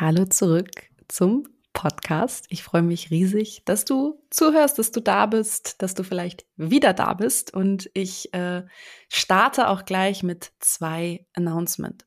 Hallo 0.00 0.26
zurück 0.26 0.70
zum 1.08 1.48
Podcast. 1.72 2.46
Ich 2.50 2.62
freue 2.62 2.82
mich 2.82 3.10
riesig, 3.10 3.62
dass 3.64 3.84
du 3.84 4.22
zuhörst, 4.30 4.78
dass 4.78 4.92
du 4.92 5.00
da 5.00 5.26
bist, 5.26 5.82
dass 5.82 5.94
du 5.94 6.04
vielleicht 6.04 6.46
wieder 6.54 6.92
da 6.94 7.14
bist. 7.14 7.52
Und 7.52 7.90
ich 7.94 8.32
äh, 8.32 8.62
starte 9.08 9.68
auch 9.68 9.86
gleich 9.86 10.22
mit 10.22 10.52
zwei 10.60 11.26
Announcement. 11.34 12.06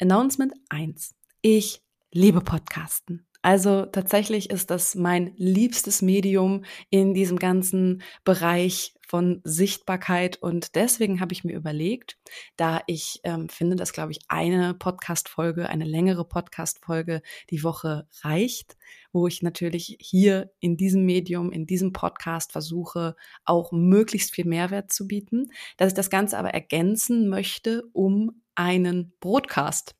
Announcement 0.00 0.52
1. 0.68 1.16
Ich 1.42 1.82
liebe 2.12 2.40
Podcasten. 2.40 3.26
Also 3.44 3.84
tatsächlich 3.84 4.48
ist 4.48 4.70
das 4.70 4.94
mein 4.94 5.34
liebstes 5.36 6.00
Medium 6.00 6.64
in 6.88 7.12
diesem 7.12 7.38
ganzen 7.38 8.02
Bereich 8.24 8.94
von 9.06 9.42
Sichtbarkeit. 9.44 10.38
Und 10.38 10.74
deswegen 10.76 11.20
habe 11.20 11.34
ich 11.34 11.44
mir 11.44 11.54
überlegt, 11.54 12.16
da 12.56 12.80
ich 12.86 13.20
ähm, 13.22 13.50
finde, 13.50 13.76
dass, 13.76 13.92
glaube 13.92 14.12
ich, 14.12 14.20
eine 14.28 14.72
Podcast-Folge, 14.72 15.68
eine 15.68 15.84
längere 15.84 16.24
Podcast-Folge 16.24 17.20
die 17.50 17.62
Woche 17.62 18.08
reicht, 18.22 18.78
wo 19.12 19.26
ich 19.26 19.42
natürlich 19.42 19.98
hier 20.00 20.50
in 20.60 20.78
diesem 20.78 21.04
Medium, 21.04 21.52
in 21.52 21.66
diesem 21.66 21.92
Podcast 21.92 22.50
versuche, 22.50 23.14
auch 23.44 23.72
möglichst 23.72 24.34
viel 24.34 24.46
Mehrwert 24.46 24.90
zu 24.90 25.06
bieten, 25.06 25.50
dass 25.76 25.88
ich 25.88 25.94
das 25.94 26.08
Ganze 26.08 26.38
aber 26.38 26.54
ergänzen 26.54 27.28
möchte 27.28 27.82
um 27.92 28.40
einen 28.54 29.12
Broadcast 29.20 29.96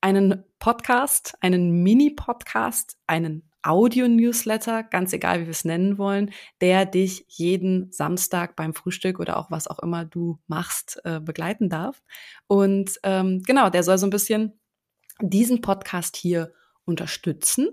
einen 0.00 0.44
Podcast, 0.58 1.34
einen 1.40 1.82
Mini-Podcast, 1.82 2.96
einen 3.06 3.48
Audio-Newsletter, 3.62 4.84
ganz 4.84 5.12
egal, 5.12 5.40
wie 5.40 5.46
wir 5.46 5.50
es 5.50 5.64
nennen 5.64 5.98
wollen, 5.98 6.30
der 6.60 6.86
dich 6.86 7.24
jeden 7.28 7.90
Samstag 7.92 8.56
beim 8.56 8.72
Frühstück 8.72 9.18
oder 9.18 9.36
auch 9.36 9.50
was 9.50 9.66
auch 9.66 9.80
immer 9.80 10.04
du 10.04 10.38
machst, 10.46 11.00
äh, 11.04 11.20
begleiten 11.20 11.68
darf. 11.68 12.02
Und 12.46 12.98
ähm, 13.02 13.42
genau, 13.44 13.68
der 13.68 13.82
soll 13.82 13.98
so 13.98 14.06
ein 14.06 14.10
bisschen 14.10 14.58
diesen 15.20 15.60
Podcast 15.60 16.16
hier 16.16 16.52
unterstützen 16.84 17.68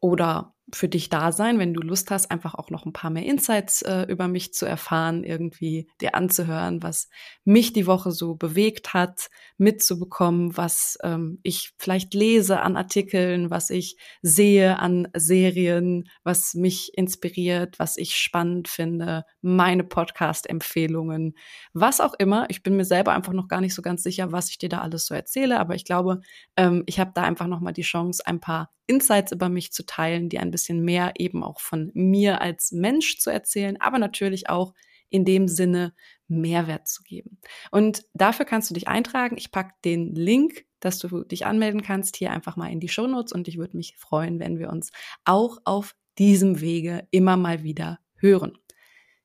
oder 0.00 0.53
für 0.74 0.88
dich 0.88 1.08
da 1.08 1.32
sein, 1.32 1.58
wenn 1.58 1.74
du 1.74 1.80
Lust 1.80 2.10
hast, 2.10 2.30
einfach 2.30 2.54
auch 2.54 2.70
noch 2.70 2.84
ein 2.86 2.92
paar 2.92 3.10
mehr 3.10 3.24
Insights 3.24 3.82
äh, 3.82 4.02
über 4.08 4.28
mich 4.28 4.52
zu 4.52 4.66
erfahren, 4.66 5.24
irgendwie 5.24 5.88
dir 6.00 6.14
anzuhören, 6.14 6.82
was 6.82 7.08
mich 7.44 7.72
die 7.72 7.86
Woche 7.86 8.10
so 8.10 8.34
bewegt 8.34 8.94
hat, 8.94 9.30
mitzubekommen, 9.56 10.56
was 10.56 10.98
ähm, 11.02 11.38
ich 11.42 11.72
vielleicht 11.78 12.14
lese 12.14 12.60
an 12.60 12.76
Artikeln, 12.76 13.50
was 13.50 13.70
ich 13.70 13.96
sehe 14.22 14.78
an 14.78 15.08
Serien, 15.14 16.08
was 16.22 16.54
mich 16.54 16.96
inspiriert, 16.96 17.78
was 17.78 17.96
ich 17.96 18.16
spannend 18.16 18.68
finde, 18.68 19.24
meine 19.42 19.84
Podcast-Empfehlungen, 19.84 21.34
was 21.72 22.00
auch 22.00 22.14
immer. 22.18 22.46
Ich 22.48 22.62
bin 22.62 22.76
mir 22.76 22.84
selber 22.84 23.12
einfach 23.12 23.32
noch 23.32 23.48
gar 23.48 23.60
nicht 23.60 23.74
so 23.74 23.82
ganz 23.82 24.02
sicher, 24.02 24.32
was 24.32 24.50
ich 24.50 24.58
dir 24.58 24.68
da 24.68 24.80
alles 24.80 25.06
so 25.06 25.14
erzähle, 25.14 25.60
aber 25.60 25.74
ich 25.74 25.84
glaube, 25.84 26.20
ähm, 26.56 26.82
ich 26.86 26.98
habe 26.98 27.12
da 27.14 27.22
einfach 27.22 27.46
noch 27.46 27.60
mal 27.60 27.72
die 27.72 27.82
Chance, 27.82 28.26
ein 28.26 28.40
paar 28.40 28.70
Insights 28.86 29.32
über 29.32 29.48
mich 29.48 29.72
zu 29.72 29.86
teilen, 29.86 30.28
die 30.28 30.38
ein 30.38 30.50
bisschen 30.50 30.82
mehr 30.82 31.12
eben 31.18 31.42
auch 31.42 31.60
von 31.60 31.90
mir 31.94 32.40
als 32.40 32.72
Mensch 32.72 33.18
zu 33.18 33.30
erzählen, 33.30 33.80
aber 33.80 33.98
natürlich 33.98 34.48
auch 34.48 34.74
in 35.10 35.24
dem 35.24 35.48
Sinne 35.48 35.94
Mehrwert 36.26 36.88
zu 36.88 37.02
geben. 37.02 37.38
Und 37.70 38.04
dafür 38.14 38.46
kannst 38.46 38.70
du 38.70 38.74
dich 38.74 38.88
eintragen. 38.88 39.36
Ich 39.38 39.52
packe 39.52 39.74
den 39.84 40.14
Link, 40.14 40.64
dass 40.80 40.98
du 40.98 41.24
dich 41.24 41.46
anmelden 41.46 41.82
kannst, 41.82 42.16
hier 42.16 42.30
einfach 42.30 42.56
mal 42.56 42.70
in 42.70 42.80
die 42.80 42.88
Show 42.88 43.06
Notes 43.06 43.32
und 43.32 43.48
ich 43.48 43.58
würde 43.58 43.76
mich 43.76 43.96
freuen, 43.96 44.40
wenn 44.40 44.58
wir 44.58 44.70
uns 44.70 44.90
auch 45.24 45.58
auf 45.64 45.94
diesem 46.18 46.60
Wege 46.60 47.06
immer 47.10 47.36
mal 47.36 47.62
wieder 47.62 48.00
hören. 48.16 48.58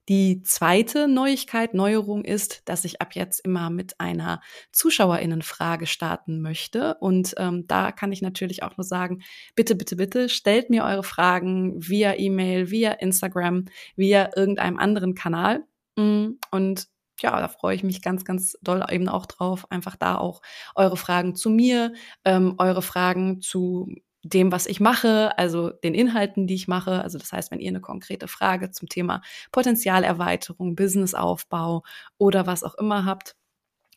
Die 0.10 0.42
zweite 0.42 1.08
Neuigkeit, 1.08 1.76
Neuerung 1.76 2.26
ist, 2.26 2.68
dass 2.68 2.84
ich 2.84 3.00
ab 3.00 3.14
jetzt 3.14 3.46
immer 3.46 3.70
mit 3.70 4.00
einer 4.00 4.42
Zuschauerinnenfrage 4.72 5.86
starten 5.86 6.42
möchte. 6.42 6.96
Und 6.96 7.36
ähm, 7.38 7.68
da 7.68 7.92
kann 7.92 8.12
ich 8.12 8.24
natürlich 8.24 8.64
auch 8.64 8.76
nur 8.76 8.86
sagen, 8.86 9.22
bitte, 9.54 9.76
bitte, 9.76 9.98
bitte 9.98 10.28
stellt 10.28 10.72
mir 10.72 10.84
eure 10.84 11.04
Fragen 11.04 11.76
via 11.78 12.16
E-Mail, 12.18 12.72
via 12.72 12.94
Instagram, 12.94 13.66
via 13.96 14.32
irgendeinem 14.36 14.80
anderen 14.80 15.14
Kanal. 15.14 15.64
Mm, 15.96 16.30
und 16.50 16.88
ja, 17.22 17.40
da 17.40 17.48
freue 17.48 17.76
ich 17.76 17.84
mich 17.84 18.02
ganz, 18.02 18.26
ganz 18.26 18.58
doll 18.64 18.84
eben 18.90 19.10
auch 19.10 19.28
drauf, 19.28 19.70
einfach 19.70 19.96
da 19.96 20.18
auch 20.18 20.42
eure 20.74 20.98
Fragen 20.98 21.36
zu 21.36 21.52
mir, 21.52 21.94
ähm, 22.26 22.56
eure 22.58 22.82
Fragen 22.82 23.42
zu 23.42 23.94
dem, 24.24 24.52
was 24.52 24.66
ich 24.66 24.80
mache, 24.80 25.38
also 25.38 25.70
den 25.70 25.94
Inhalten, 25.94 26.48
die 26.48 26.56
ich 26.56 26.68
mache. 26.68 27.02
Also 27.02 27.18
das 27.18 27.32
heißt, 27.32 27.52
wenn 27.52 27.60
ihr 27.60 27.70
eine 27.70 27.82
konkrete 27.82 28.28
Frage 28.28 28.72
zum 28.72 28.90
Thema 28.90 29.22
Potenzialerweiterung, 29.52 30.76
Businessaufbau 30.76 31.84
oder 32.18 32.46
was 32.46 32.64
auch 32.64 32.76
immer 32.76 33.06
habt, 33.06 33.36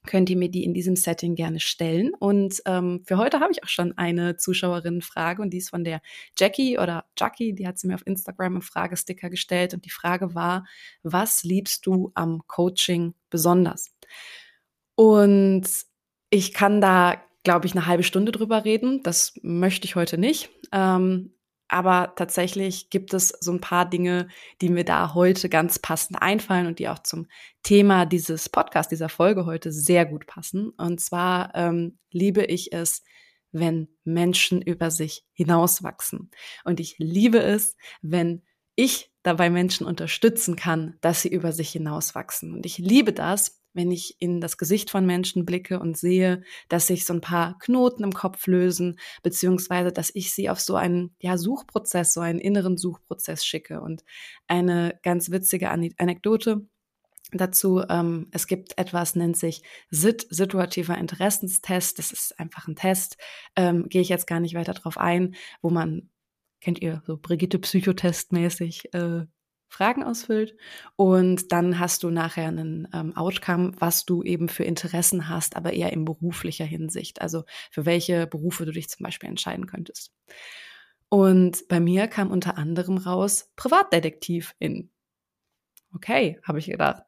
könnt 0.06 0.31
ihr 0.31 0.37
mir 0.37 0.50
die 0.50 0.65
in 0.65 0.75
diesem 0.75 0.97
Setting 0.97 1.34
gerne 1.34 1.60
stellen. 1.60 2.12
Und 2.15 2.62
ähm, 2.66 3.03
für 3.05 3.19
heute 3.19 3.41
habe 3.41 3.53
ich 3.53 3.62
auch 3.62 3.69
schon 3.69 3.97
eine 3.97 4.37
Zuschauerinnenfrage 4.37 5.41
und 5.43 5.50
die 5.50 5.59
ist 5.59 5.71
von 5.71 5.84
der 5.84 6.00
Jackie 6.37 6.78
oder 6.78 7.04
Jackie, 7.16 7.53
die 7.53 7.66
hat 7.66 7.78
sie 7.78 7.87
mir 7.87 7.94
auf 7.94 8.06
Instagram 8.06 8.56
im 8.56 8.62
Fragesticker 8.62 9.31
gestellt 9.31 9.75
und 9.75 9.84
die 9.84 9.91
Frage 9.91 10.34
war, 10.34 10.66
was 11.03 11.44
liebst 11.44 11.87
du 11.87 12.10
am 12.15 12.43
Coaching 12.47 13.15
besonders? 13.31 13.93
Und 14.97 15.69
ich 16.31 16.53
kann 16.53 16.81
da 16.81 17.22
glaube 17.42 17.66
ich, 17.66 17.72
eine 17.72 17.86
halbe 17.86 18.03
Stunde 18.03 18.32
drüber 18.32 18.64
reden. 18.64 19.03
Das 19.03 19.34
möchte 19.42 19.86
ich 19.86 19.97
heute 19.97 20.19
nicht. 20.19 20.50
Ähm, 20.72 21.34
aber 21.69 22.12
tatsächlich 22.16 22.91
gibt 22.91 23.14
es 23.14 23.28
so 23.41 23.50
ein 23.50 23.60
paar 23.60 23.88
Dinge, 23.88 24.28
die 24.60 24.69
mir 24.69 24.84
da 24.84 25.14
heute 25.14 25.48
ganz 25.48 25.78
passend 25.78 26.20
einfallen 26.20 26.66
und 26.66 26.78
die 26.78 26.88
auch 26.88 26.98
zum 26.98 27.26
Thema 27.62 28.04
dieses 28.04 28.50
Podcast, 28.50 28.91
dieser 28.91 29.08
Folge 29.08 29.47
heute 29.47 29.72
sehr 29.72 30.04
gut 30.04 30.26
passen. 30.26 30.69
Und 30.76 31.00
zwar 31.00 31.54
ähm, 31.54 31.98
liebe 32.10 32.44
ich 32.44 32.75
es, 32.75 33.03
wenn 33.53 33.88
Menschen 34.04 34.60
über 34.60 34.91
sich 34.91 35.24
hinauswachsen. 35.32 36.30
Und 36.64 36.78
ich 36.78 36.97
liebe 36.98 37.38
es, 37.38 37.76
wenn 38.03 38.42
ich 38.74 39.10
dabei 39.22 39.48
Menschen 39.48 39.86
unterstützen 39.86 40.56
kann, 40.56 40.98
dass 41.00 41.22
sie 41.22 41.28
über 41.28 41.53
sich 41.53 41.70
hinauswachsen. 41.70 42.53
Und 42.53 42.66
ich 42.66 42.76
liebe 42.76 43.14
das, 43.14 43.61
wenn 43.75 43.91
ich 43.91 44.16
in 44.19 44.41
das 44.41 44.59
Gesicht 44.59 44.91
von 44.91 45.06
Menschen 45.06 45.44
blicke 45.44 45.81
und 45.81 45.97
sehe, 45.97 46.43
dass 46.69 46.87
sich 46.87 47.05
so 47.05 47.15
ein 47.15 47.21
paar 47.21 47.59
Knoten 47.59 48.05
im 48.05 48.12
Kopf 48.12 48.47
lösen, 48.47 48.99
beziehungsweise 49.22 49.93
dass 49.93 50.10
ich 50.15 50.33
sie 50.33 50.50
auf 50.50 50.60
so 50.60 50.77
einen 50.77 51.15
ja, 51.21 51.37
Suchprozess, 51.38 52.12
so 52.12 52.21
einen 52.21 52.38
inneren 52.38 52.77
Suchprozess 52.77 53.44
schicke. 53.44 53.81
Und 53.81 54.05
eine 54.47 54.99
ganz 55.03 55.31
witzige 55.31 55.71
Anekdote 55.71 56.66
dazu, 57.33 57.83
ähm, 57.88 58.28
es 58.31 58.47
gibt 58.47 58.78
etwas, 58.78 59.16
nennt 59.16 59.37
sich 59.37 59.62
SIT, 59.91 60.27
situativer 60.31 60.99
Interessenstest. 60.99 61.99
Das 61.99 62.12
ist 62.12 62.39
einfach 62.39 62.69
ein 62.69 62.77
Test, 62.77 63.16
ähm, 63.56 63.89
gehe 63.89 64.03
ich 64.03 64.09
jetzt 64.09 64.27
gar 64.27 64.41
nicht 64.41 64.54
weiter 64.54 64.75
drauf 64.75 64.99
ein, 64.99 65.34
wo 65.62 65.71
man 65.71 66.10
kennt 66.60 66.81
ihr, 66.81 67.03
so 67.06 67.16
Brigitte 67.16 67.59
Psychotest 67.59 68.33
mäßig 68.33 68.94
äh, 68.94 69.27
Fragen 69.72 70.05
ausfüllt 70.05 70.55
und 70.97 71.50
dann 71.50 71.78
hast 71.78 72.03
du 72.03 72.10
nachher 72.10 72.49
einen 72.49 72.87
ähm, 72.93 73.16
Outcome, 73.16 73.72
was 73.78 74.05
du 74.05 74.22
eben 74.22 74.49
für 74.49 74.65
Interessen 74.65 75.28
hast, 75.28 75.56
aber 75.56 75.72
eher 75.72 75.93
in 75.93 76.05
beruflicher 76.05 76.66
Hinsicht, 76.66 77.22
also 77.22 77.44
für 77.71 77.87
welche 77.87 78.27
Berufe 78.27 78.66
du 78.66 78.72
dich 78.72 78.88
zum 78.91 79.05
Beispiel 79.05 79.31
entscheiden 79.31 79.66
könntest. 79.66 80.12
Und 81.09 81.69
bei 81.69 81.81
mir 81.81 82.06
kam 82.06 82.31
unter 82.31 82.59
anderem 82.59 82.99
raus 82.99 83.50
Privatdetektiv 83.56 84.55
in. 84.59 84.91
Okay, 85.94 86.39
habe 86.43 86.59
ich 86.59 86.66
gedacht, 86.66 87.04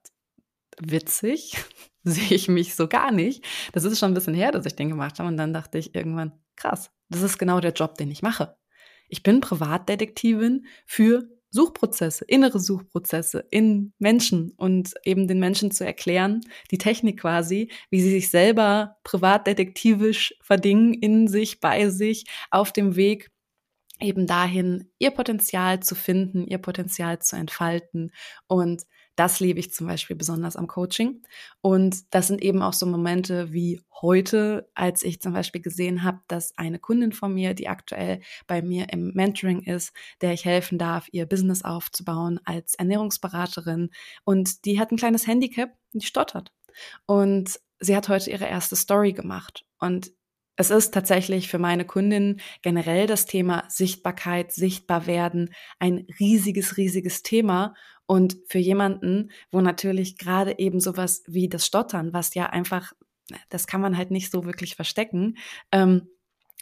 witzig, 0.81 1.57
sehe 2.03 2.35
ich 2.35 2.49
mich 2.49 2.75
so 2.75 2.89
gar 2.89 3.13
nicht. 3.13 3.45
Das 3.73 3.85
ist 3.85 3.99
schon 3.99 4.13
ein 4.13 4.15
bisschen 4.15 4.35
her, 4.35 4.53
dass 4.53 4.67
ich 4.67 4.77
den 4.77 4.89
gemacht 4.89 5.19
habe 5.19 5.29
und 5.29 5.37
dann 5.37 5.53
dachte 5.53 5.79
ich 5.79 5.95
irgendwann, 5.95 6.33
krass, 6.57 6.91
das 7.11 7.23
ist 7.23 7.39
genau 7.39 7.61
der 7.61 7.73
Job, 7.73 7.97
den 7.97 8.11
ich 8.11 8.23
mache. 8.23 8.57
Ich 9.09 9.23
bin 9.23 9.41
Privatdetektivin 9.41 10.67
für 10.87 11.29
Suchprozesse, 11.55 12.25
innere 12.25 12.59
Suchprozesse 12.59 13.47
in 13.51 13.93
Menschen 14.01 14.51
und 14.57 14.93
eben 15.05 15.29
den 15.29 15.39
Menschen 15.39 15.71
zu 15.71 15.87
erklären, 15.87 16.41
die 16.73 16.79
Technik 16.79 17.21
quasi, 17.21 17.71
wie 17.91 18.01
sie 18.01 18.11
sich 18.11 18.29
selber 18.29 18.97
privatdetektivisch 19.05 20.35
verdingen, 20.43 20.95
in 20.95 21.29
sich, 21.29 21.61
bei 21.61 21.91
sich, 21.91 22.25
auf 22.51 22.73
dem 22.73 22.97
Weg 22.97 23.31
eben 24.01 24.27
dahin, 24.27 24.91
ihr 24.99 25.13
Potenzial 25.13 25.79
zu 25.79 25.95
finden, 25.95 26.45
ihr 26.45 26.59
Potenzial 26.59 27.21
zu 27.21 27.37
entfalten. 27.37 28.11
Und 28.49 28.83
das 29.17 29.41
liebe 29.41 29.61
ich 29.61 29.73
zum 29.73 29.87
Beispiel 29.87 30.17
besonders 30.17 30.57
am 30.57 30.67
Coaching. 30.67 31.23
Und 31.61 32.15
das 32.15 32.27
sind 32.27 32.43
eben 32.43 32.63
auch 32.63 32.73
so 32.73 32.87
Momente 32.87 33.53
wie 33.53 33.81
heute, 34.03 34.69
als 34.75 35.03
ich 35.03 35.21
zum 35.21 35.33
Beispiel 35.33 35.63
gesehen 35.63 36.03
habe, 36.03 36.21
dass 36.29 36.57
eine 36.59 36.79
Kundin 36.79 37.13
von 37.13 37.33
mir, 37.33 37.55
die 37.55 37.69
aktuell 37.69 38.21
bei 38.47 38.61
mir 38.63 38.93
im 38.93 39.13
Mentoring 39.15 39.63
ist, 39.63 39.93
der 40.21 40.33
ich 40.33 40.45
helfen 40.45 40.79
darf, 40.79 41.09
ihr 41.13 41.27
Business 41.27 41.63
aufzubauen 41.63 42.41
als 42.45 42.75
Ernährungsberaterin. 42.75 43.91
Und 44.25 44.65
die 44.65 44.81
hat 44.81 44.91
ein 44.91 44.99
kleines 44.99 45.27
Handicap, 45.27 45.71
die 45.93 46.07
stottert. 46.07 46.53
Und 47.07 47.61
sie 47.81 47.97
hat 47.97 48.09
heute 48.09 48.31
ihre 48.31 48.47
erste 48.47 48.77
Story 48.77 49.13
gemacht. 49.13 49.65
Und 49.79 50.13
es 50.57 50.71
ist 50.71 50.95
tatsächlich 50.95 51.49
für 51.49 51.59
meine 51.59 51.85
Kundin 51.85 52.41
generell 52.63 53.07
das 53.07 53.27
Thema 53.27 53.65
Sichtbarkeit, 53.69 54.53
sichtbar 54.53 55.07
werden 55.07 55.53
ein 55.79 56.07
riesiges, 56.21 56.77
riesiges 56.77 57.23
Thema. 57.23 57.75
Und 58.07 58.37
für 58.47 58.59
jemanden, 58.59 59.31
wo 59.51 59.61
natürlich 59.61 60.19
gerade 60.19 60.59
eben 60.59 60.79
sowas 60.81 61.23
wie 61.27 61.49
das 61.49 61.67
Stottern, 61.67 62.13
was 62.13 62.35
ja 62.35 62.47
einfach, 62.47 62.93
das 63.49 63.67
kann 63.67 63.81
man 63.81 63.97
halt 63.97 64.11
nicht 64.11 64.31
so 64.31 64.45
wirklich 64.45 64.77
verstecken, 64.77 65.39
ähm, 65.73 66.09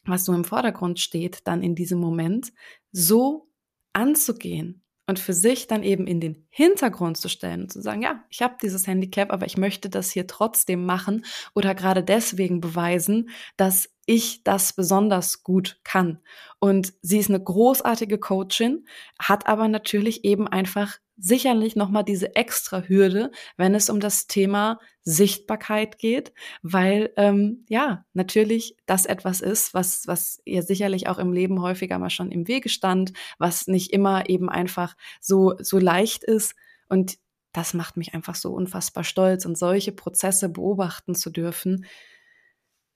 was 0.05 0.25
so 0.25 0.33
im 0.33 0.45
Vordergrund 0.45 1.01
steht, 1.01 1.47
dann 1.47 1.63
in 1.63 1.75
diesem 1.75 1.99
Moment 1.99 2.53
so 2.93 3.49
anzugehen 3.93 4.82
und 5.07 5.19
für 5.19 5.33
sich 5.33 5.67
dann 5.67 5.83
eben 5.83 6.07
in 6.07 6.21
den 6.21 6.47
Hintergrund 6.51 7.17
zu 7.17 7.29
stellen 7.29 7.63
und 7.63 7.73
zu 7.73 7.83
sagen, 7.83 8.03
ja, 8.03 8.25
ich 8.31 8.43
habe 8.43 8.57
dieses 8.63 8.87
Handicap, 8.87 9.33
aber 9.33 9.47
ich 9.47 9.57
möchte 9.57 9.89
das 9.89 10.11
hier 10.11 10.27
trotzdem 10.27 10.87
machen 10.87 11.25
oder 11.55 11.75
gerade 11.75 12.05
deswegen 12.05 12.61
beweisen, 12.61 13.31
dass 13.57 13.91
ich 14.07 14.43
das 14.45 14.73
besonders 14.73 15.43
gut 15.43 15.81
kann. 15.85 16.21
Und 16.59 16.95
sie 17.03 17.19
ist 17.19 17.29
eine 17.29 17.43
großartige 17.43 18.19
Coachin, 18.19 18.87
hat 19.19 19.47
aber 19.47 19.69
natürlich 19.69 20.25
eben 20.25 20.49
einfach 20.49 20.99
sicherlich 21.17 21.77
nochmal 21.77 22.05
diese 22.05 22.35
extra 22.37 22.83
Hürde, 22.83 23.31
wenn 23.57 23.75
es 23.75 23.91
um 23.91 24.01
das 24.01 24.27
Thema 24.27 24.79
Sichtbarkeit 25.03 25.99
geht, 25.99 26.33
weil 26.63 27.13
ähm, 27.17 27.65
ja 27.69 28.05
natürlich 28.13 28.77
das 28.87 29.07
etwas 29.07 29.41
ist, 29.41 29.75
was 29.75 30.07
was 30.07 30.41
ihr 30.45 30.63
sicherlich 30.63 31.09
auch 31.09 31.19
im 31.19 31.33
Leben 31.33 31.61
häufiger 31.61 31.99
mal 31.99 32.11
schon 32.11 32.31
im 32.31 32.49
Wege 32.49 32.69
stand, 32.69 33.13
was 33.39 33.67
nicht 33.67 33.93
immer 33.93 34.29
eben 34.29 34.49
einfach 34.49 34.97
so 35.21 35.55
so 35.59 35.79
leicht 35.79 36.25
ist. 36.25 36.55
Und 36.89 37.19
das 37.53 37.75
macht 37.75 37.97
mich 37.97 38.15
einfach 38.15 38.35
so 38.35 38.53
unfassbar 38.53 39.05
stolz 39.05 39.45
und 39.45 39.59
solche 39.59 39.93
Prozesse 39.93 40.49
beobachten 40.49 41.15
zu 41.15 41.31
dürfen, 41.31 41.85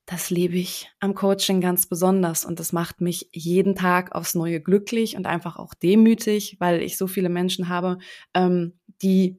das 0.06 0.30
lebe 0.30 0.56
ich 0.56 0.90
am 1.00 1.14
Coaching 1.14 1.60
ganz 1.60 1.86
besonders 1.86 2.44
und 2.44 2.60
das 2.60 2.72
macht 2.72 3.00
mich 3.00 3.28
jeden 3.32 3.74
Tag 3.74 4.14
aufs 4.14 4.36
Neue 4.36 4.60
glücklich 4.60 5.16
und 5.16 5.26
einfach 5.26 5.56
auch 5.56 5.74
demütig, 5.74 6.56
weil 6.60 6.80
ich 6.80 6.96
so 6.96 7.08
viele 7.08 7.28
Menschen 7.28 7.68
habe, 7.68 7.98
ähm, 8.32 8.78
die 9.02 9.36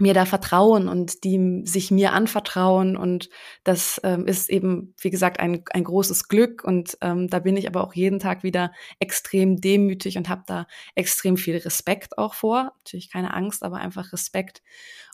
mir 0.00 0.14
da 0.14 0.24
vertrauen 0.24 0.88
und 0.88 1.24
die 1.24 1.62
sich 1.64 1.90
mir 1.90 2.12
anvertrauen 2.12 2.96
und 2.96 3.28
das 3.64 4.00
ähm, 4.04 4.26
ist 4.26 4.48
eben, 4.48 4.94
wie 5.00 5.10
gesagt, 5.10 5.40
ein, 5.40 5.64
ein 5.70 5.82
großes 5.82 6.28
Glück 6.28 6.62
und 6.62 6.96
ähm, 7.00 7.26
da 7.28 7.40
bin 7.40 7.56
ich 7.56 7.66
aber 7.66 7.82
auch 7.82 7.94
jeden 7.94 8.20
Tag 8.20 8.44
wieder 8.44 8.72
extrem 9.00 9.60
demütig 9.60 10.16
und 10.16 10.28
habe 10.28 10.44
da 10.46 10.66
extrem 10.94 11.36
viel 11.36 11.56
Respekt 11.56 12.16
auch 12.18 12.34
vor. 12.34 12.72
Natürlich 12.78 13.10
keine 13.10 13.34
Angst, 13.34 13.64
aber 13.64 13.78
einfach 13.78 14.12
Respekt 14.12 14.62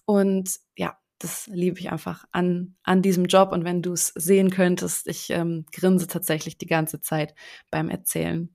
und 0.05 0.51
ja, 0.77 0.99
das 1.19 1.47
liebe 1.47 1.79
ich 1.79 1.91
einfach 1.91 2.25
an, 2.33 2.77
an 2.83 3.03
diesem 3.03 3.27
Job. 3.27 3.53
Und 3.53 3.65
wenn 3.65 3.83
du 3.83 3.93
es 3.93 4.09
sehen 4.09 4.51
könntest, 4.51 5.09
ich 5.09 5.31
ähm, 5.31 5.67
grinse 5.73 6.07
tatsächlich 6.07 6.59
die 6.59 6.67
ganze 6.67 7.01
Zeit 7.01 7.35
beim 7.71 7.89
Erzählen. 7.89 8.55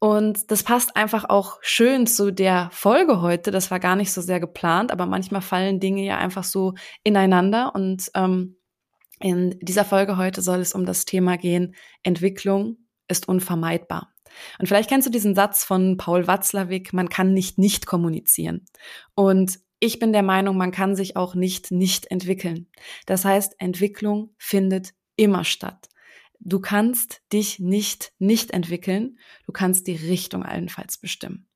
Und 0.00 0.50
das 0.50 0.62
passt 0.62 0.96
einfach 0.96 1.28
auch 1.28 1.58
schön 1.60 2.06
zu 2.06 2.32
der 2.32 2.68
Folge 2.72 3.20
heute. 3.20 3.50
Das 3.50 3.70
war 3.70 3.80
gar 3.80 3.96
nicht 3.96 4.12
so 4.12 4.20
sehr 4.20 4.38
geplant, 4.38 4.92
aber 4.92 5.06
manchmal 5.06 5.42
fallen 5.42 5.80
Dinge 5.80 6.04
ja 6.04 6.18
einfach 6.18 6.44
so 6.44 6.74
ineinander. 7.02 7.74
Und 7.74 8.10
ähm, 8.14 8.56
in 9.20 9.58
dieser 9.60 9.84
Folge 9.84 10.16
heute 10.16 10.42
soll 10.42 10.60
es 10.60 10.74
um 10.74 10.86
das 10.86 11.04
Thema 11.04 11.36
gehen, 11.36 11.74
Entwicklung 12.04 12.76
ist 13.08 13.26
unvermeidbar. 13.26 14.12
Und 14.58 14.66
vielleicht 14.66 14.88
kennst 14.88 15.06
du 15.06 15.10
diesen 15.10 15.34
Satz 15.34 15.64
von 15.64 15.96
Paul 15.96 16.26
Watzlawick, 16.26 16.92
man 16.92 17.08
kann 17.08 17.32
nicht 17.32 17.58
nicht 17.58 17.86
kommunizieren. 17.86 18.66
Und 19.14 19.58
ich 19.80 19.98
bin 19.98 20.12
der 20.12 20.22
Meinung, 20.22 20.56
man 20.56 20.70
kann 20.70 20.96
sich 20.96 21.16
auch 21.16 21.34
nicht 21.34 21.70
nicht 21.70 22.10
entwickeln. 22.10 22.68
Das 23.06 23.24
heißt, 23.24 23.56
Entwicklung 23.58 24.34
findet 24.38 24.94
immer 25.16 25.44
statt. 25.44 25.88
Du 26.40 26.60
kannst 26.60 27.22
dich 27.32 27.58
nicht 27.58 28.12
nicht 28.18 28.52
entwickeln, 28.52 29.18
du 29.46 29.52
kannst 29.52 29.86
die 29.86 29.96
Richtung 29.96 30.44
allenfalls 30.44 30.98
bestimmen. 30.98 31.47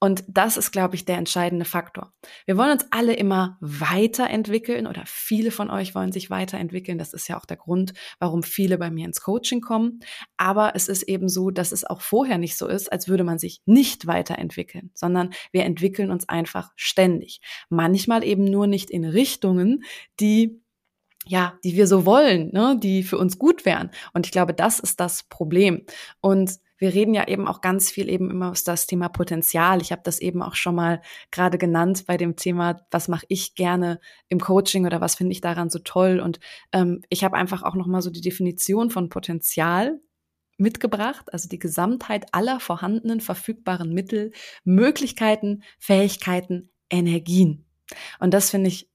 Und 0.00 0.24
das 0.28 0.56
ist, 0.56 0.70
glaube 0.70 0.94
ich, 0.94 1.04
der 1.04 1.16
entscheidende 1.16 1.64
Faktor. 1.64 2.12
Wir 2.46 2.56
wollen 2.56 2.72
uns 2.72 2.86
alle 2.90 3.14
immer 3.14 3.58
weiterentwickeln 3.60 4.86
oder 4.86 5.02
viele 5.06 5.50
von 5.50 5.70
euch 5.70 5.94
wollen 5.94 6.12
sich 6.12 6.30
weiterentwickeln. 6.30 6.98
Das 6.98 7.12
ist 7.12 7.28
ja 7.28 7.38
auch 7.38 7.44
der 7.44 7.56
Grund, 7.56 7.94
warum 8.18 8.42
viele 8.42 8.78
bei 8.78 8.90
mir 8.90 9.06
ins 9.06 9.20
Coaching 9.20 9.60
kommen. 9.60 10.00
Aber 10.36 10.74
es 10.74 10.88
ist 10.88 11.02
eben 11.04 11.28
so, 11.28 11.50
dass 11.50 11.72
es 11.72 11.84
auch 11.84 12.00
vorher 12.00 12.38
nicht 12.38 12.56
so 12.56 12.66
ist, 12.66 12.92
als 12.92 13.08
würde 13.08 13.24
man 13.24 13.38
sich 13.38 13.60
nicht 13.66 14.06
weiterentwickeln, 14.06 14.90
sondern 14.94 15.30
wir 15.52 15.64
entwickeln 15.64 16.10
uns 16.10 16.28
einfach 16.28 16.70
ständig. 16.76 17.40
Manchmal 17.68 18.24
eben 18.24 18.44
nur 18.44 18.66
nicht 18.66 18.90
in 18.90 19.04
Richtungen, 19.04 19.84
die 20.20 20.60
ja, 21.28 21.58
die 21.64 21.74
wir 21.74 21.86
so 21.86 22.06
wollen, 22.06 22.52
ne, 22.52 22.78
die 22.80 23.02
für 23.02 23.18
uns 23.18 23.38
gut 23.38 23.64
wären. 23.64 23.90
Und 24.14 24.26
ich 24.26 24.32
glaube, 24.32 24.54
das 24.54 24.78
ist 24.78 25.00
das 25.00 25.24
Problem. 25.24 25.84
Und 26.20 26.60
wir 26.78 26.92
reden 26.92 27.14
ja 27.14 27.26
eben 27.28 27.46
auch 27.48 27.60
ganz 27.60 27.90
viel 27.90 28.08
eben 28.08 28.30
immer 28.30 28.50
aus 28.50 28.64
das 28.64 28.86
Thema 28.86 29.08
Potenzial. 29.08 29.80
Ich 29.80 29.92
habe 29.92 30.02
das 30.04 30.20
eben 30.20 30.42
auch 30.42 30.54
schon 30.54 30.74
mal 30.74 31.00
gerade 31.30 31.58
genannt 31.58 32.04
bei 32.06 32.16
dem 32.16 32.36
Thema, 32.36 32.80
was 32.90 33.08
mache 33.08 33.26
ich 33.28 33.54
gerne 33.54 34.00
im 34.28 34.40
Coaching 34.40 34.86
oder 34.86 35.00
was 35.00 35.14
finde 35.14 35.32
ich 35.32 35.40
daran 35.40 35.70
so 35.70 35.78
toll. 35.78 36.20
Und 36.20 36.40
ähm, 36.72 37.02
ich 37.08 37.24
habe 37.24 37.36
einfach 37.36 37.62
auch 37.62 37.74
noch 37.74 37.86
mal 37.86 38.02
so 38.02 38.10
die 38.10 38.20
Definition 38.20 38.90
von 38.90 39.08
Potenzial 39.08 40.00
mitgebracht, 40.58 41.32
also 41.32 41.48
die 41.48 41.58
Gesamtheit 41.58 42.26
aller 42.32 42.60
vorhandenen 42.60 43.20
verfügbaren 43.20 43.92
Mittel, 43.92 44.32
Möglichkeiten, 44.64 45.62
Fähigkeiten, 45.78 46.70
Energien. 46.90 47.66
Und 48.20 48.32
das 48.32 48.50
finde 48.50 48.68
ich 48.68 48.90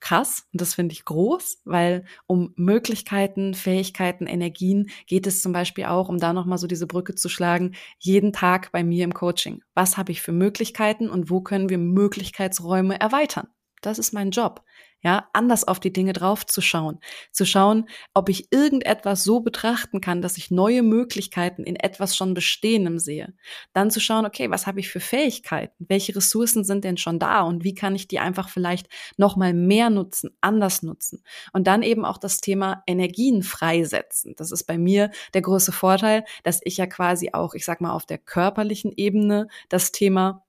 krass 0.00 0.46
und 0.52 0.60
das 0.60 0.74
finde 0.74 0.92
ich 0.92 1.04
groß, 1.04 1.62
weil 1.64 2.04
um 2.26 2.52
Möglichkeiten, 2.56 3.54
Fähigkeiten, 3.54 4.26
Energien 4.26 4.90
geht 5.06 5.26
es 5.26 5.42
zum 5.42 5.52
Beispiel 5.52 5.84
auch, 5.84 6.08
um 6.08 6.18
da 6.18 6.32
nochmal 6.32 6.58
so 6.58 6.66
diese 6.66 6.86
Brücke 6.86 7.14
zu 7.14 7.28
schlagen, 7.28 7.74
jeden 7.98 8.32
Tag 8.32 8.72
bei 8.72 8.84
mir 8.84 9.04
im 9.04 9.14
Coaching. 9.14 9.62
Was 9.74 9.96
habe 9.96 10.12
ich 10.12 10.22
für 10.22 10.32
Möglichkeiten 10.32 11.08
und 11.08 11.30
wo 11.30 11.40
können 11.40 11.68
wir 11.68 11.78
Möglichkeitsräume 11.78 13.00
erweitern? 13.00 13.48
Das 13.80 13.98
ist 13.98 14.12
mein 14.12 14.30
Job 14.30 14.64
ja, 15.00 15.28
anders 15.32 15.66
auf 15.66 15.78
die 15.78 15.92
Dinge 15.92 16.12
draufzuschauen, 16.12 16.98
zu 17.30 17.44
schauen, 17.44 17.88
ob 18.14 18.28
ich 18.28 18.52
irgendetwas 18.52 19.22
so 19.22 19.40
betrachten 19.40 20.00
kann, 20.00 20.22
dass 20.22 20.36
ich 20.36 20.50
neue 20.50 20.82
Möglichkeiten 20.82 21.62
in 21.62 21.76
etwas 21.76 22.16
schon 22.16 22.34
Bestehendem 22.34 22.98
sehe. 22.98 23.34
Dann 23.72 23.90
zu 23.90 24.00
schauen, 24.00 24.26
okay, 24.26 24.50
was 24.50 24.66
habe 24.66 24.80
ich 24.80 24.88
für 24.88 25.00
Fähigkeiten? 25.00 25.86
Welche 25.88 26.16
Ressourcen 26.16 26.64
sind 26.64 26.84
denn 26.84 26.96
schon 26.96 27.18
da 27.18 27.42
und 27.42 27.62
wie 27.62 27.74
kann 27.74 27.94
ich 27.94 28.08
die 28.08 28.18
einfach 28.18 28.48
vielleicht 28.48 28.88
noch 29.16 29.36
mal 29.36 29.54
mehr 29.54 29.88
nutzen, 29.90 30.36
anders 30.40 30.82
nutzen? 30.82 31.22
Und 31.52 31.66
dann 31.68 31.82
eben 31.82 32.04
auch 32.04 32.18
das 32.18 32.40
Thema 32.40 32.82
Energien 32.86 33.42
freisetzen. 33.42 34.34
Das 34.36 34.50
ist 34.50 34.64
bei 34.64 34.78
mir 34.78 35.10
der 35.34 35.42
große 35.42 35.72
Vorteil, 35.72 36.24
dass 36.42 36.60
ich 36.64 36.76
ja 36.76 36.86
quasi 36.86 37.30
auch, 37.32 37.54
ich 37.54 37.64
sag 37.64 37.80
mal, 37.80 37.92
auf 37.92 38.06
der 38.06 38.18
körperlichen 38.18 38.92
Ebene 38.96 39.46
das 39.68 39.92
Thema 39.92 40.44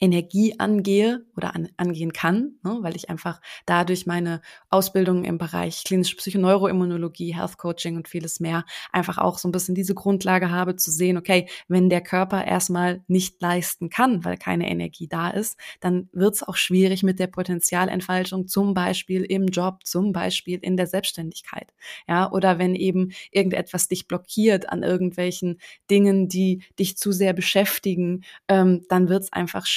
Energie 0.00 0.58
angehe 0.58 1.24
oder 1.36 1.54
an, 1.54 1.68
angehen 1.76 2.12
kann, 2.12 2.58
ne, 2.62 2.78
weil 2.80 2.96
ich 2.96 3.08
einfach 3.08 3.40
dadurch 3.64 4.06
meine 4.06 4.42
Ausbildung 4.68 5.24
im 5.24 5.38
Bereich 5.38 5.84
klinische 5.84 6.16
Psychoneuroimmunologie, 6.16 7.34
Health 7.34 7.56
Coaching 7.56 7.96
und 7.96 8.08
vieles 8.08 8.40
mehr 8.40 8.64
einfach 8.92 9.18
auch 9.18 9.38
so 9.38 9.48
ein 9.48 9.52
bisschen 9.52 9.74
diese 9.74 9.94
Grundlage 9.94 10.50
habe 10.50 10.76
zu 10.76 10.90
sehen, 10.90 11.16
okay, 11.16 11.48
wenn 11.68 11.88
der 11.88 12.02
Körper 12.02 12.44
erstmal 12.44 13.02
nicht 13.06 13.40
leisten 13.40 13.88
kann, 13.88 14.24
weil 14.24 14.36
keine 14.36 14.68
Energie 14.68 15.08
da 15.08 15.30
ist, 15.30 15.58
dann 15.80 16.08
wird 16.12 16.34
es 16.34 16.42
auch 16.42 16.56
schwierig 16.56 17.02
mit 17.02 17.18
der 17.18 17.28
Potenzialentfaltung, 17.28 18.48
zum 18.48 18.74
Beispiel 18.74 19.22
im 19.22 19.46
Job, 19.46 19.84
zum 19.84 20.12
Beispiel 20.12 20.58
in 20.60 20.76
der 20.76 20.88
Selbstständigkeit, 20.88 21.72
ja, 22.08 22.30
oder 22.30 22.58
wenn 22.58 22.74
eben 22.74 23.12
irgendetwas 23.30 23.88
dich 23.88 24.08
blockiert 24.08 24.68
an 24.68 24.82
irgendwelchen 24.82 25.58
Dingen, 25.90 26.28
die 26.28 26.62
dich 26.78 26.98
zu 26.98 27.12
sehr 27.12 27.32
beschäftigen, 27.32 28.24
ähm, 28.48 28.84
dann 28.88 29.08
wird 29.08 29.24
es 29.24 29.32
einfach 29.32 29.64
schwierig, 29.66 29.75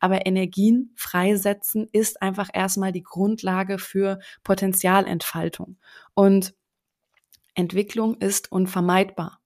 aber 0.00 0.26
Energien 0.26 0.92
freisetzen 0.96 1.88
ist 1.92 2.22
einfach 2.22 2.48
erstmal 2.52 2.92
die 2.92 3.02
Grundlage 3.02 3.78
für 3.78 4.18
Potenzialentfaltung. 4.42 5.78
Und 6.14 6.54
Entwicklung 7.54 8.16
ist 8.18 8.52
unvermeidbar. 8.52 9.40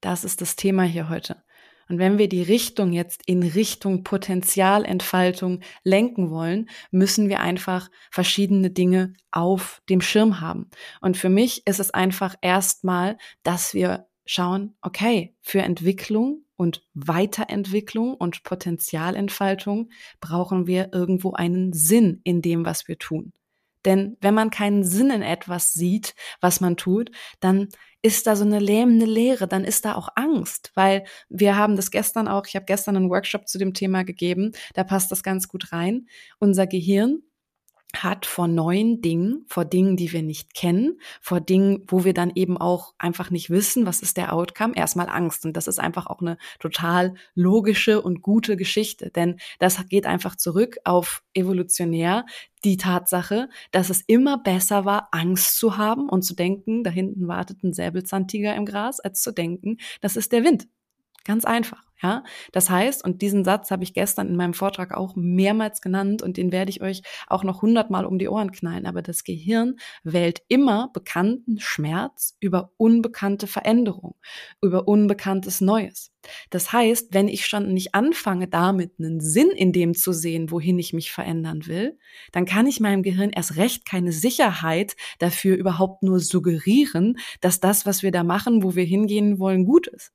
Das 0.00 0.24
ist 0.24 0.40
das 0.40 0.56
Thema 0.56 0.82
hier 0.82 1.08
heute. 1.08 1.42
Und 1.88 1.98
wenn 1.98 2.16
wir 2.16 2.28
die 2.28 2.42
Richtung 2.42 2.92
jetzt 2.92 3.22
in 3.26 3.42
Richtung 3.42 4.02
Potenzialentfaltung 4.02 5.60
lenken 5.84 6.30
wollen, 6.30 6.70
müssen 6.90 7.28
wir 7.28 7.40
einfach 7.40 7.90
verschiedene 8.10 8.70
Dinge 8.70 9.12
auf 9.30 9.82
dem 9.88 10.00
Schirm 10.00 10.40
haben. 10.40 10.70
Und 11.00 11.16
für 11.16 11.28
mich 11.28 11.66
ist 11.66 11.80
es 11.80 11.90
einfach 11.90 12.34
erstmal, 12.40 13.18
dass 13.42 13.74
wir 13.74 14.06
schauen, 14.24 14.76
okay, 14.82 15.34
für 15.40 15.60
Entwicklung 15.60 16.44
und 16.56 16.86
Weiterentwicklung 16.94 18.14
und 18.14 18.44
Potenzialentfaltung 18.44 19.90
brauchen 20.20 20.66
wir 20.66 20.90
irgendwo 20.92 21.32
einen 21.32 21.72
Sinn 21.72 22.20
in 22.24 22.42
dem, 22.42 22.64
was 22.64 22.88
wir 22.88 22.98
tun. 22.98 23.32
Denn 23.84 24.16
wenn 24.20 24.34
man 24.34 24.50
keinen 24.50 24.84
Sinn 24.84 25.10
in 25.10 25.22
etwas 25.22 25.72
sieht, 25.72 26.14
was 26.40 26.60
man 26.60 26.76
tut, 26.76 27.10
dann 27.40 27.68
ist 28.00 28.26
da 28.26 28.36
so 28.36 28.44
eine 28.44 28.58
lähmende 28.58 29.06
Leere, 29.06 29.48
dann 29.48 29.64
ist 29.64 29.84
da 29.84 29.94
auch 29.94 30.08
Angst, 30.14 30.70
weil 30.74 31.04
wir 31.28 31.56
haben 31.56 31.76
das 31.76 31.90
gestern 31.90 32.28
auch, 32.28 32.46
ich 32.46 32.54
habe 32.54 32.64
gestern 32.64 32.96
einen 32.96 33.10
Workshop 33.10 33.48
zu 33.48 33.58
dem 33.58 33.74
Thema 33.74 34.04
gegeben, 34.04 34.52
da 34.74 34.84
passt 34.84 35.10
das 35.10 35.22
ganz 35.22 35.48
gut 35.48 35.72
rein. 35.72 36.06
Unser 36.38 36.66
Gehirn 36.66 37.22
hat 37.96 38.26
vor 38.26 38.48
neuen 38.48 39.00
Dingen, 39.00 39.44
vor 39.48 39.64
Dingen, 39.64 39.96
die 39.96 40.12
wir 40.12 40.22
nicht 40.22 40.54
kennen, 40.54 40.98
vor 41.20 41.40
Dingen, 41.40 41.84
wo 41.88 42.04
wir 42.04 42.14
dann 42.14 42.32
eben 42.34 42.56
auch 42.56 42.94
einfach 42.98 43.30
nicht 43.30 43.50
wissen, 43.50 43.86
was 43.86 44.02
ist 44.02 44.16
der 44.16 44.32
Outcome, 44.32 44.74
erstmal 44.76 45.08
Angst. 45.08 45.44
Und 45.44 45.56
das 45.56 45.68
ist 45.68 45.78
einfach 45.78 46.06
auch 46.06 46.20
eine 46.20 46.38
total 46.58 47.14
logische 47.34 48.00
und 48.00 48.22
gute 48.22 48.56
Geschichte, 48.56 49.10
denn 49.10 49.38
das 49.58 49.86
geht 49.88 50.06
einfach 50.06 50.36
zurück 50.36 50.76
auf 50.84 51.22
evolutionär 51.34 52.24
die 52.64 52.76
Tatsache, 52.76 53.48
dass 53.72 53.90
es 53.90 54.02
immer 54.06 54.38
besser 54.38 54.84
war, 54.84 55.08
Angst 55.10 55.58
zu 55.58 55.76
haben 55.76 56.08
und 56.08 56.22
zu 56.22 56.34
denken, 56.34 56.84
da 56.84 56.90
hinten 56.90 57.28
wartet 57.28 57.62
ein 57.62 57.72
Säbelzahntiger 57.72 58.54
im 58.54 58.66
Gras, 58.66 59.00
als 59.00 59.20
zu 59.22 59.32
denken, 59.32 59.78
das 60.00 60.16
ist 60.16 60.32
der 60.32 60.44
Wind. 60.44 60.68
Ganz 61.24 61.44
einfach. 61.44 61.82
Ja, 62.02 62.24
das 62.50 62.68
heißt, 62.68 63.04
und 63.04 63.22
diesen 63.22 63.44
Satz 63.44 63.70
habe 63.70 63.84
ich 63.84 63.94
gestern 63.94 64.26
in 64.26 64.34
meinem 64.34 64.54
Vortrag 64.54 64.92
auch 64.92 65.14
mehrmals 65.14 65.80
genannt 65.80 66.20
und 66.20 66.36
den 66.36 66.50
werde 66.50 66.70
ich 66.70 66.82
euch 66.82 67.02
auch 67.28 67.44
noch 67.44 67.62
hundertmal 67.62 68.06
um 68.06 68.18
die 68.18 68.28
Ohren 68.28 68.50
knallen. 68.50 68.86
Aber 68.86 69.02
das 69.02 69.22
Gehirn 69.22 69.76
wählt 70.02 70.42
immer 70.48 70.90
bekannten 70.92 71.60
Schmerz 71.60 72.36
über 72.40 72.72
unbekannte 72.76 73.46
Veränderung, 73.46 74.16
über 74.60 74.88
unbekanntes 74.88 75.60
Neues. 75.60 76.10
Das 76.50 76.72
heißt, 76.72 77.14
wenn 77.14 77.28
ich 77.28 77.46
schon 77.46 77.72
nicht 77.72 77.94
anfange, 77.94 78.48
damit 78.48 78.94
einen 78.98 79.20
Sinn 79.20 79.50
in 79.50 79.72
dem 79.72 79.94
zu 79.94 80.12
sehen, 80.12 80.50
wohin 80.50 80.80
ich 80.80 80.92
mich 80.92 81.12
verändern 81.12 81.66
will, 81.68 81.98
dann 82.32 82.46
kann 82.46 82.66
ich 82.66 82.80
meinem 82.80 83.04
Gehirn 83.04 83.30
erst 83.30 83.56
recht 83.56 83.86
keine 83.86 84.10
Sicherheit 84.10 84.96
dafür 85.20 85.56
überhaupt 85.56 86.02
nur 86.02 86.18
suggerieren, 86.18 87.18
dass 87.40 87.60
das, 87.60 87.86
was 87.86 88.02
wir 88.02 88.10
da 88.10 88.24
machen, 88.24 88.64
wo 88.64 88.74
wir 88.74 88.84
hingehen 88.84 89.38
wollen, 89.38 89.64
gut 89.64 89.86
ist. 89.86 90.12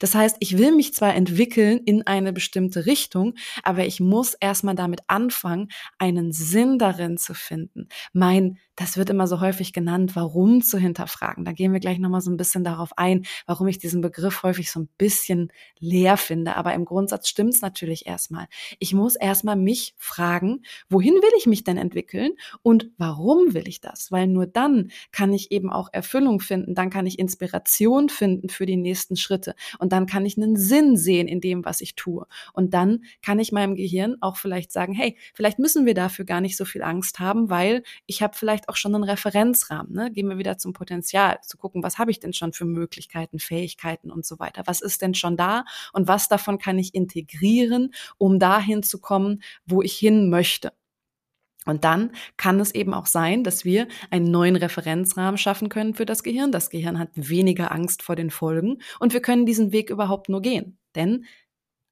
Das 0.00 0.14
heißt, 0.16 0.36
ich 0.40 0.58
will 0.58 0.72
mich 0.72 0.92
zwar 0.94 1.14
entwickeln 1.14 1.78
in 1.84 2.06
eine 2.06 2.32
bestimmte 2.32 2.86
Richtung, 2.86 3.34
aber 3.62 3.86
ich 3.86 4.00
muss 4.00 4.34
erstmal 4.34 4.74
damit 4.74 5.02
anfangen, 5.06 5.68
einen 5.98 6.32
Sinn 6.32 6.78
darin 6.78 7.16
zu 7.16 7.34
finden. 7.34 7.88
Mein 8.12 8.58
das 8.80 8.96
wird 8.96 9.10
immer 9.10 9.26
so 9.26 9.40
häufig 9.40 9.74
genannt, 9.74 10.16
warum 10.16 10.62
zu 10.62 10.78
hinterfragen. 10.78 11.44
Da 11.44 11.52
gehen 11.52 11.74
wir 11.74 11.80
gleich 11.80 11.98
nochmal 11.98 12.22
so 12.22 12.30
ein 12.30 12.38
bisschen 12.38 12.64
darauf 12.64 12.96
ein, 12.96 13.26
warum 13.44 13.68
ich 13.68 13.78
diesen 13.78 14.00
Begriff 14.00 14.42
häufig 14.42 14.70
so 14.70 14.80
ein 14.80 14.88
bisschen 14.96 15.52
leer 15.78 16.16
finde. 16.16 16.56
Aber 16.56 16.72
im 16.72 16.86
Grundsatz 16.86 17.28
stimmt 17.28 17.52
es 17.52 17.60
natürlich 17.60 18.06
erstmal. 18.06 18.46
Ich 18.78 18.94
muss 18.94 19.16
erstmal 19.16 19.56
mich 19.56 19.94
fragen, 19.98 20.62
wohin 20.88 21.12
will 21.12 21.32
ich 21.36 21.46
mich 21.46 21.62
denn 21.62 21.76
entwickeln 21.76 22.32
und 22.62 22.88
warum 22.96 23.52
will 23.52 23.68
ich 23.68 23.82
das? 23.82 24.10
Weil 24.12 24.28
nur 24.28 24.46
dann 24.46 24.90
kann 25.12 25.34
ich 25.34 25.52
eben 25.52 25.70
auch 25.70 25.90
Erfüllung 25.92 26.40
finden, 26.40 26.74
dann 26.74 26.88
kann 26.88 27.06
ich 27.06 27.18
Inspiration 27.18 28.08
finden 28.08 28.48
für 28.48 28.64
die 28.64 28.78
nächsten 28.78 29.16
Schritte 29.16 29.54
und 29.78 29.89
dann 29.92 30.06
kann 30.06 30.26
ich 30.26 30.36
einen 30.36 30.56
Sinn 30.56 30.96
sehen 30.96 31.28
in 31.28 31.40
dem, 31.40 31.64
was 31.64 31.80
ich 31.80 31.94
tue. 31.94 32.26
Und 32.52 32.74
dann 32.74 33.04
kann 33.22 33.38
ich 33.38 33.52
meinem 33.52 33.74
Gehirn 33.74 34.16
auch 34.20 34.36
vielleicht 34.36 34.72
sagen, 34.72 34.92
hey, 34.92 35.16
vielleicht 35.34 35.58
müssen 35.58 35.86
wir 35.86 35.94
dafür 35.94 36.24
gar 36.24 36.40
nicht 36.40 36.56
so 36.56 36.64
viel 36.64 36.82
Angst 36.82 37.18
haben, 37.18 37.50
weil 37.50 37.82
ich 38.06 38.22
habe 38.22 38.36
vielleicht 38.36 38.68
auch 38.68 38.76
schon 38.76 38.94
einen 38.94 39.04
Referenzrahmen. 39.04 39.92
Ne? 39.92 40.10
Gehen 40.10 40.28
wir 40.28 40.38
wieder 40.38 40.58
zum 40.58 40.72
Potenzial, 40.72 41.38
zu 41.42 41.56
gucken, 41.56 41.82
was 41.82 41.98
habe 41.98 42.10
ich 42.10 42.20
denn 42.20 42.32
schon 42.32 42.52
für 42.52 42.64
Möglichkeiten, 42.64 43.38
Fähigkeiten 43.38 44.10
und 44.10 44.24
so 44.24 44.38
weiter. 44.38 44.62
Was 44.66 44.80
ist 44.80 45.02
denn 45.02 45.14
schon 45.14 45.36
da 45.36 45.64
und 45.92 46.08
was 46.08 46.28
davon 46.28 46.58
kann 46.58 46.78
ich 46.78 46.94
integrieren, 46.94 47.92
um 48.18 48.38
dahin 48.38 48.82
zu 48.82 49.00
kommen, 49.00 49.42
wo 49.66 49.82
ich 49.82 49.94
hin 49.94 50.30
möchte. 50.30 50.72
Und 51.66 51.84
dann 51.84 52.12
kann 52.36 52.58
es 52.58 52.74
eben 52.74 52.94
auch 52.94 53.06
sein, 53.06 53.44
dass 53.44 53.64
wir 53.64 53.86
einen 54.10 54.30
neuen 54.30 54.56
Referenzrahmen 54.56 55.36
schaffen 55.36 55.68
können 55.68 55.94
für 55.94 56.06
das 56.06 56.22
Gehirn. 56.22 56.52
Das 56.52 56.70
Gehirn 56.70 56.98
hat 56.98 57.10
weniger 57.14 57.70
Angst 57.72 58.02
vor 58.02 58.16
den 58.16 58.30
Folgen 58.30 58.78
und 58.98 59.12
wir 59.12 59.20
können 59.20 59.46
diesen 59.46 59.72
Weg 59.72 59.90
überhaupt 59.90 60.28
nur 60.28 60.40
gehen. 60.40 60.78
Denn 60.94 61.26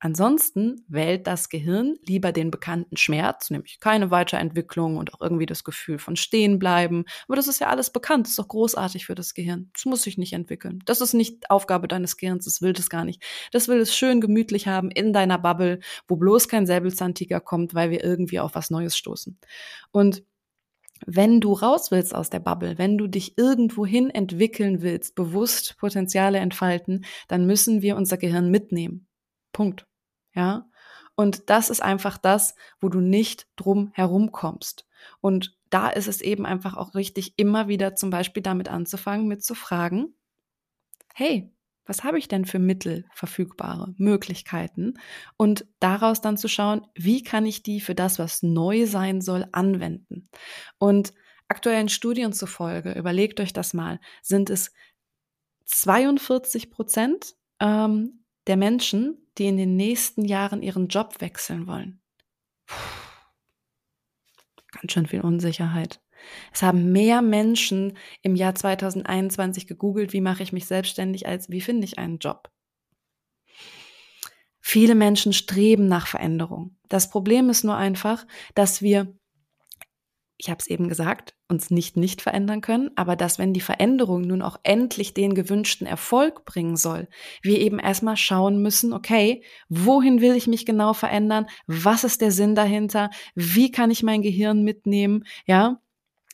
Ansonsten 0.00 0.84
wählt 0.86 1.26
das 1.26 1.48
Gehirn 1.48 1.96
lieber 2.06 2.30
den 2.30 2.52
bekannten 2.52 2.96
Schmerz, 2.96 3.50
nämlich 3.50 3.80
keine 3.80 4.12
Weiterentwicklung 4.12 4.96
und 4.96 5.12
auch 5.12 5.20
irgendwie 5.20 5.46
das 5.46 5.64
Gefühl 5.64 5.98
von 5.98 6.14
stehen 6.14 6.60
bleiben. 6.60 7.04
Aber 7.26 7.34
das 7.34 7.48
ist 7.48 7.58
ja 7.58 7.68
alles 7.68 7.90
bekannt, 7.90 8.26
das 8.26 8.30
ist 8.30 8.38
doch 8.38 8.48
großartig 8.48 9.06
für 9.06 9.16
das 9.16 9.34
Gehirn. 9.34 9.70
Das 9.74 9.86
muss 9.86 10.02
sich 10.02 10.16
nicht 10.16 10.34
entwickeln. 10.34 10.82
Das 10.84 11.00
ist 11.00 11.14
nicht 11.14 11.50
Aufgabe 11.50 11.88
deines 11.88 12.16
Gehirns, 12.16 12.44
das 12.44 12.62
will 12.62 12.72
das 12.72 12.90
gar 12.90 13.04
nicht. 13.04 13.24
Das 13.50 13.66
will 13.66 13.78
es 13.80 13.96
schön 13.96 14.20
gemütlich 14.20 14.68
haben 14.68 14.90
in 14.90 15.12
deiner 15.12 15.38
Bubble, 15.38 15.80
wo 16.06 16.16
bloß 16.16 16.48
kein 16.48 16.66
Säbelzahntiger 16.66 17.40
kommt, 17.40 17.74
weil 17.74 17.90
wir 17.90 18.04
irgendwie 18.04 18.38
auf 18.38 18.54
was 18.54 18.70
Neues 18.70 18.96
stoßen. 18.96 19.36
Und 19.90 20.22
wenn 21.06 21.40
du 21.40 21.52
raus 21.52 21.90
willst 21.90 22.14
aus 22.14 22.30
der 22.30 22.40
Bubble, 22.40 22.78
wenn 22.78 22.98
du 22.98 23.08
dich 23.08 23.36
irgendwohin 23.36 24.10
entwickeln 24.10 24.82
willst, 24.82 25.14
bewusst 25.14 25.76
Potenziale 25.78 26.38
entfalten, 26.38 27.04
dann 27.28 27.46
müssen 27.46 27.82
wir 27.82 27.96
unser 27.96 28.16
Gehirn 28.16 28.50
mitnehmen. 28.50 29.06
Punkt. 29.52 29.87
Ja. 30.38 30.70
Und 31.16 31.50
das 31.50 31.68
ist 31.68 31.82
einfach 31.82 32.16
das, 32.16 32.54
wo 32.80 32.88
du 32.88 33.00
nicht 33.00 33.48
drum 33.56 33.90
herumkommst. 33.92 34.86
Und 35.20 35.58
da 35.68 35.88
ist 35.88 36.06
es 36.06 36.20
eben 36.20 36.46
einfach 36.46 36.76
auch 36.76 36.94
richtig, 36.94 37.34
immer 37.36 37.66
wieder 37.66 37.96
zum 37.96 38.10
Beispiel 38.10 38.42
damit 38.42 38.68
anzufangen, 38.68 39.26
mit 39.26 39.42
zu 39.42 39.56
fragen, 39.56 40.14
hey, 41.12 41.52
was 41.86 42.04
habe 42.04 42.18
ich 42.18 42.28
denn 42.28 42.44
für 42.44 42.60
Mittel 42.60 43.04
verfügbare, 43.12 43.94
Möglichkeiten? 43.96 44.94
Und 45.36 45.66
daraus 45.80 46.20
dann 46.20 46.36
zu 46.36 46.46
schauen, 46.46 46.86
wie 46.94 47.24
kann 47.24 47.46
ich 47.46 47.64
die 47.64 47.80
für 47.80 47.96
das, 47.96 48.20
was 48.20 48.44
neu 48.44 48.86
sein 48.86 49.20
soll, 49.20 49.48
anwenden? 49.50 50.28
Und 50.78 51.14
aktuellen 51.48 51.88
Studien 51.88 52.32
zufolge, 52.32 52.92
überlegt 52.92 53.40
euch 53.40 53.52
das 53.52 53.74
mal, 53.74 53.98
sind 54.22 54.50
es 54.50 54.70
42 55.64 56.70
Prozent 56.70 57.34
ähm, 57.58 58.17
der 58.48 58.56
Menschen, 58.56 59.16
die 59.38 59.46
in 59.46 59.56
den 59.56 59.76
nächsten 59.76 60.24
Jahren 60.24 60.62
ihren 60.62 60.88
Job 60.88 61.20
wechseln 61.20 61.66
wollen. 61.66 62.00
Ganz 64.72 64.92
schön 64.92 65.06
viel 65.06 65.20
Unsicherheit. 65.20 66.00
Es 66.52 66.62
haben 66.62 66.92
mehr 66.92 67.22
Menschen 67.22 67.96
im 68.22 68.34
Jahr 68.34 68.54
2021 68.54 69.66
gegoogelt, 69.66 70.12
wie 70.12 70.20
mache 70.20 70.42
ich 70.42 70.52
mich 70.52 70.66
selbstständig, 70.66 71.26
als 71.26 71.48
wie 71.50 71.60
finde 71.60 71.84
ich 71.84 71.98
einen 71.98 72.18
Job. 72.18 72.50
Viele 74.60 74.94
Menschen 74.94 75.32
streben 75.32 75.86
nach 75.86 76.06
Veränderung. 76.06 76.76
Das 76.88 77.08
Problem 77.08 77.48
ist 77.48 77.64
nur 77.64 77.76
einfach, 77.76 78.26
dass 78.54 78.82
wir 78.82 79.17
ich 80.38 80.48
habe 80.48 80.58
es 80.60 80.68
eben 80.68 80.88
gesagt, 80.88 81.34
uns 81.48 81.70
nicht 81.70 81.96
nicht 81.96 82.22
verändern 82.22 82.60
können, 82.60 82.90
aber 82.94 83.16
dass 83.16 83.38
wenn 83.40 83.52
die 83.52 83.60
Veränderung 83.60 84.22
nun 84.22 84.40
auch 84.40 84.56
endlich 84.62 85.12
den 85.12 85.34
gewünschten 85.34 85.86
Erfolg 85.86 86.44
bringen 86.44 86.76
soll, 86.76 87.08
wir 87.42 87.58
eben 87.58 87.80
erstmal 87.80 88.16
schauen 88.16 88.62
müssen, 88.62 88.92
okay, 88.92 89.42
wohin 89.68 90.20
will 90.20 90.36
ich 90.36 90.46
mich 90.46 90.64
genau 90.64 90.92
verändern? 90.92 91.46
Was 91.66 92.04
ist 92.04 92.20
der 92.20 92.30
Sinn 92.30 92.54
dahinter? 92.54 93.10
Wie 93.34 93.72
kann 93.72 93.90
ich 93.90 94.04
mein 94.04 94.22
Gehirn 94.22 94.62
mitnehmen? 94.62 95.24
Ja, 95.44 95.80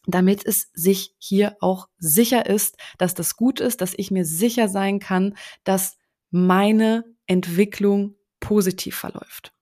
damit 0.06 0.44
es 0.44 0.70
sich 0.75 1.14
hier 1.18 1.56
auch 1.61 1.88
sicher 1.96 2.44
ist, 2.44 2.76
dass 2.99 3.14
das 3.14 3.37
gut 3.37 3.58
ist, 3.58 3.80
dass 3.80 3.94
ich 3.96 4.11
mir 4.11 4.26
sicher 4.26 4.68
sein 4.68 4.99
kann, 4.99 5.34
dass 5.64 5.96
meine 6.30 7.04
Entwicklung 7.26 8.16
positiv 8.38 8.96
verläuft. 8.96 9.53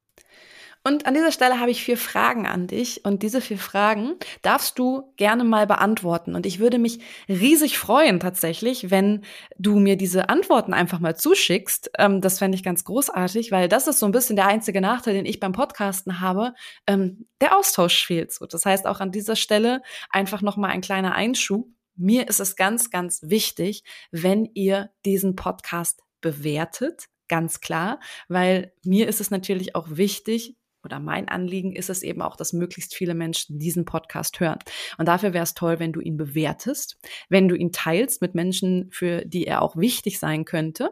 Und 0.85 1.07
an 1.07 1.15
dieser 1.15 1.31
Stelle 1.31 1.61
habe 1.61 1.71
ich 1.71 1.85
vier 1.85 1.97
Fragen 1.97 2.47
an 2.47 2.67
dich 2.67 3.05
und 3.05 3.23
diese 3.23 3.41
vier 3.41 3.59
Fragen 3.59 4.17
darfst 4.43 4.79
du 4.81 5.13
gerne 5.17 5.45
mal 5.45 5.67
beantworten. 5.67 6.35
Und 6.35 6.45
ich 6.45 6.59
würde 6.59 6.79
mich 6.79 6.99
riesig 7.29 7.79
freuen 7.79 8.19
tatsächlich, 8.19 8.91
wenn 8.91 9.25
du 9.59 9.79
mir 9.79 9.97
diese 9.97 10.29
Antworten 10.29 10.75
einfach 10.75 10.99
mal 10.99 11.15
zuschickst. 11.15 11.93
Ähm, 11.99 12.21
das 12.21 12.41
fände 12.41 12.57
ich 12.57 12.65
ganz 12.65 12.83
großartig, 12.83 13.53
weil 13.53 13.69
das 13.69 13.87
ist 13.87 14.01
so 14.01 14.07
ein 14.07 14.13
bisschen 14.13 14.35
der 14.35 14.49
einzige 14.49 14.81
Nachteil, 14.81 15.15
den 15.15 15.27
ich 15.27 15.39
beim 15.39 15.53
Podcasten 15.53 16.21
habe. 16.21 16.53
Ähm, 16.89 17.29
der 17.41 17.57
Austausch 17.57 18.05
fehlt 18.05 18.33
so. 18.33 18.47
Das 18.47 18.67
heißt 18.67 18.87
auch 18.87 18.99
an 18.99 19.13
dieser 19.13 19.37
Stelle 19.37 19.83
einfach 20.11 20.43
nochmal 20.43 20.71
ein 20.71 20.81
kleiner 20.81 21.15
Einschub. 21.15 21.69
Mir 21.95 22.29
ist 22.29 22.41
es 22.41 22.57
ganz, 22.57 22.91
ganz 22.91 23.21
wichtig, 23.23 23.85
wenn 24.11 24.47
ihr 24.55 24.91
diesen 25.05 25.37
Podcast 25.37 26.01
bewertet, 26.21 27.07
ganz 27.29 27.61
klar, 27.61 28.01
weil 28.29 28.73
mir 28.85 29.09
ist 29.09 29.21
es 29.21 29.31
natürlich 29.31 29.75
auch 29.75 29.87
wichtig, 29.91 30.57
oder 30.85 31.01
mein 31.01 31.29
Anliegen 31.29 31.75
ist 31.75 31.91
es 31.91 32.03
eben 32.03 32.23
auch, 32.23 32.37
dass 32.37 32.53
möglichst 32.53 32.95
viele 32.95 33.15
Menschen 33.15 33.59
diesen 33.59 33.85
Podcast 33.85 34.41
hören. 34.41 34.59
Und 34.99 35.07
dafür 35.07 35.33
wäre 35.33 35.45
es 35.45 35.55
toll, 35.55 35.79
wenn 35.79 35.93
du 35.93 36.01
ihn 36.01 36.17
bewertest, 36.17 36.99
wenn 37.29 37.49
du 37.49 37.55
ihn 37.55 37.73
teilst 37.73 38.21
mit 38.23 38.35
Menschen, 38.35 38.91
für 38.91 39.25
die 39.25 39.47
er 39.47 39.63
auch 39.63 39.77
wichtig 39.77 40.19
sein 40.19 40.45
könnte. 40.45 40.91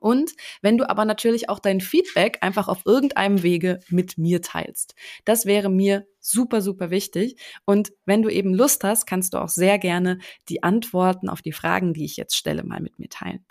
Und 0.00 0.32
wenn 0.62 0.78
du 0.78 0.88
aber 0.88 1.04
natürlich 1.04 1.48
auch 1.48 1.58
dein 1.58 1.80
Feedback 1.80 2.38
einfach 2.40 2.68
auf 2.68 2.82
irgendeinem 2.86 3.42
Wege 3.42 3.80
mit 3.88 4.16
mir 4.16 4.40
teilst. 4.40 4.94
Das 5.24 5.44
wäre 5.44 5.68
mir 5.68 6.06
super, 6.18 6.62
super 6.62 6.90
wichtig. 6.90 7.38
Und 7.66 7.92
wenn 8.06 8.22
du 8.22 8.30
eben 8.30 8.54
Lust 8.54 8.84
hast, 8.84 9.06
kannst 9.06 9.34
du 9.34 9.38
auch 9.38 9.48
sehr 9.48 9.78
gerne 9.78 10.18
die 10.48 10.62
Antworten 10.62 11.28
auf 11.28 11.42
die 11.42 11.52
Fragen, 11.52 11.92
die 11.92 12.04
ich 12.04 12.16
jetzt 12.16 12.36
stelle, 12.36 12.64
mal 12.64 12.80
mit 12.80 12.98
mir 12.98 13.08
teilen. 13.08 13.44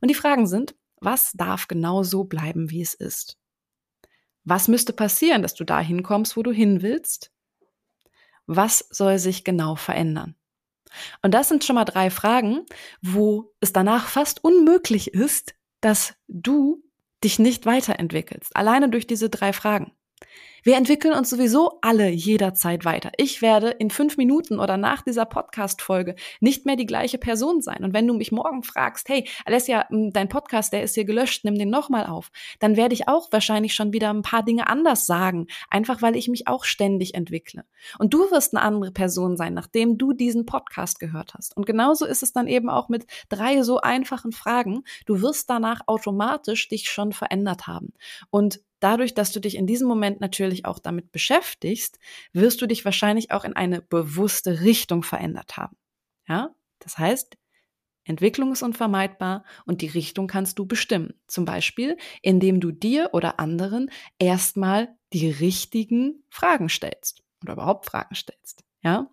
Und 0.00 0.10
die 0.10 0.14
Fragen 0.14 0.46
sind, 0.46 0.74
was 1.00 1.32
darf 1.32 1.68
genau 1.68 2.02
so 2.02 2.24
bleiben, 2.24 2.70
wie 2.70 2.82
es 2.82 2.94
ist? 2.94 3.38
Was 4.44 4.68
müsste 4.68 4.92
passieren, 4.92 5.42
dass 5.42 5.54
du 5.54 5.64
dahin 5.64 6.02
kommst, 6.02 6.36
wo 6.36 6.42
du 6.42 6.52
hin 6.52 6.82
willst? 6.82 7.32
Was 8.46 8.86
soll 8.90 9.18
sich 9.18 9.44
genau 9.44 9.74
verändern? 9.74 10.36
Und 11.22 11.32
das 11.34 11.48
sind 11.48 11.64
schon 11.64 11.74
mal 11.74 11.84
drei 11.84 12.10
Fragen, 12.10 12.66
wo 13.02 13.52
es 13.60 13.72
danach 13.72 14.06
fast 14.06 14.44
unmöglich 14.44 15.12
ist, 15.12 15.54
dass 15.80 16.14
du 16.28 16.82
dich 17.24 17.38
nicht 17.38 17.66
weiterentwickelst. 17.66 18.54
Alleine 18.54 18.88
durch 18.90 19.06
diese 19.06 19.30
drei 19.30 19.52
Fragen. 19.52 19.92
Wir 20.66 20.76
entwickeln 20.76 21.12
uns 21.12 21.28
sowieso 21.28 21.78
alle 21.82 22.08
jederzeit 22.08 22.86
weiter. 22.86 23.12
Ich 23.18 23.42
werde 23.42 23.68
in 23.68 23.90
fünf 23.90 24.16
Minuten 24.16 24.58
oder 24.58 24.78
nach 24.78 25.02
dieser 25.02 25.26
Podcast-Folge 25.26 26.14
nicht 26.40 26.64
mehr 26.64 26.76
die 26.76 26.86
gleiche 26.86 27.18
Person 27.18 27.60
sein. 27.60 27.84
Und 27.84 27.92
wenn 27.92 28.06
du 28.06 28.14
mich 28.14 28.32
morgen 28.32 28.62
fragst, 28.62 29.10
hey, 29.10 29.28
Alessia, 29.44 29.86
dein 29.90 30.30
Podcast, 30.30 30.72
der 30.72 30.82
ist 30.82 30.94
hier 30.94 31.04
gelöscht, 31.04 31.44
nimm 31.44 31.56
den 31.58 31.68
nochmal 31.68 32.06
auf, 32.06 32.30
dann 32.60 32.78
werde 32.78 32.94
ich 32.94 33.08
auch 33.08 33.30
wahrscheinlich 33.30 33.74
schon 33.74 33.92
wieder 33.92 34.08
ein 34.08 34.22
paar 34.22 34.42
Dinge 34.42 34.66
anders 34.66 35.04
sagen. 35.04 35.48
Einfach 35.68 36.00
weil 36.00 36.16
ich 36.16 36.28
mich 36.28 36.48
auch 36.48 36.64
ständig 36.64 37.14
entwickle. 37.14 37.66
Und 37.98 38.14
du 38.14 38.30
wirst 38.30 38.56
eine 38.56 38.64
andere 38.64 38.90
Person 38.90 39.36
sein, 39.36 39.52
nachdem 39.52 39.98
du 39.98 40.14
diesen 40.14 40.46
Podcast 40.46 40.98
gehört 40.98 41.34
hast. 41.34 41.54
Und 41.58 41.66
genauso 41.66 42.06
ist 42.06 42.22
es 42.22 42.32
dann 42.32 42.46
eben 42.46 42.70
auch 42.70 42.88
mit 42.88 43.06
drei 43.28 43.62
so 43.62 43.80
einfachen 43.80 44.32
Fragen. 44.32 44.84
Du 45.04 45.20
wirst 45.20 45.50
danach 45.50 45.82
automatisch 45.86 46.68
dich 46.68 46.88
schon 46.88 47.12
verändert 47.12 47.66
haben. 47.66 47.92
Und 48.30 48.60
dadurch, 48.84 49.14
dass 49.14 49.32
du 49.32 49.40
dich 49.40 49.56
in 49.56 49.66
diesem 49.66 49.88
Moment 49.88 50.20
natürlich 50.20 50.66
auch 50.66 50.78
damit 50.78 51.10
beschäftigst, 51.10 51.98
wirst 52.32 52.60
du 52.60 52.66
dich 52.66 52.84
wahrscheinlich 52.84 53.30
auch 53.30 53.44
in 53.44 53.56
eine 53.56 53.80
bewusste 53.80 54.60
Richtung 54.60 55.02
verändert 55.02 55.56
haben. 55.56 55.76
Ja? 56.28 56.54
Das 56.80 56.98
heißt, 56.98 57.36
Entwicklung 58.04 58.52
ist 58.52 58.62
unvermeidbar 58.62 59.44
und 59.64 59.80
die 59.80 59.86
Richtung 59.86 60.26
kannst 60.26 60.58
du 60.58 60.66
bestimmen. 60.66 61.14
Zum 61.26 61.46
Beispiel, 61.46 61.96
indem 62.20 62.60
du 62.60 62.70
dir 62.70 63.10
oder 63.14 63.40
anderen 63.40 63.90
erstmal 64.18 64.94
die 65.14 65.30
richtigen 65.30 66.22
Fragen 66.28 66.68
stellst 66.68 67.22
oder 67.42 67.54
überhaupt 67.54 67.86
Fragen 67.86 68.14
stellst. 68.14 68.64
Ja? 68.82 69.10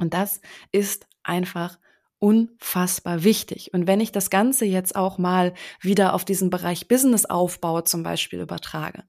Und 0.00 0.12
das 0.12 0.40
ist 0.72 1.06
einfach 1.22 1.78
unfassbar 2.24 3.22
wichtig. 3.22 3.74
Und 3.74 3.86
wenn 3.86 4.00
ich 4.00 4.10
das 4.10 4.30
Ganze 4.30 4.64
jetzt 4.64 4.96
auch 4.96 5.18
mal 5.18 5.52
wieder 5.82 6.14
auf 6.14 6.24
diesen 6.24 6.48
Bereich 6.48 6.88
Businessaufbau 6.88 7.82
zum 7.82 8.02
Beispiel 8.02 8.40
übertrage, 8.40 9.04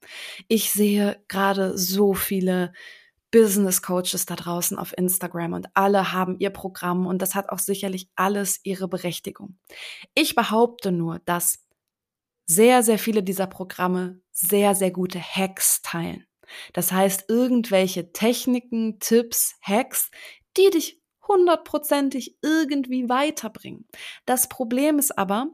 ich 0.49 0.71
sehe 0.71 1.23
gerade 1.29 1.77
so 1.77 2.13
viele 2.13 2.73
Business 3.31 3.81
Coaches 3.81 4.25
da 4.25 4.35
draußen 4.35 4.77
auf 4.77 4.97
Instagram 4.97 5.53
und 5.53 5.67
alle 5.75 6.11
haben 6.11 6.35
ihr 6.39 6.49
Programm 6.49 7.07
und 7.07 7.21
das 7.21 7.35
hat 7.35 7.47
auch 7.47 7.59
sicherlich 7.59 8.09
alles 8.17 8.59
ihre 8.63 8.89
Berechtigung. 8.89 9.57
Ich 10.13 10.35
behaupte 10.35 10.91
nur, 10.91 11.19
dass 11.19 11.65
sehr, 12.45 12.83
sehr 12.83 12.99
viele 12.99 13.23
dieser 13.23 13.47
Programme 13.47 14.19
sehr, 14.31 14.75
sehr 14.75 14.91
gute 14.91 15.21
Hacks 15.21 15.81
teilen. 15.83 16.25
Das 16.73 16.91
heißt, 16.91 17.29
irgendwelche 17.29 18.11
Techniken, 18.11 18.99
Tipps, 18.99 19.55
Hacks, 19.61 20.11
die 20.57 20.69
dich 20.69 21.01
hundertprozentig 21.27 22.37
irgendwie 22.41 23.09
weiterbringen. 23.09 23.87
Das 24.25 24.49
Problem 24.49 24.99
ist 24.99 25.17
aber, 25.17 25.47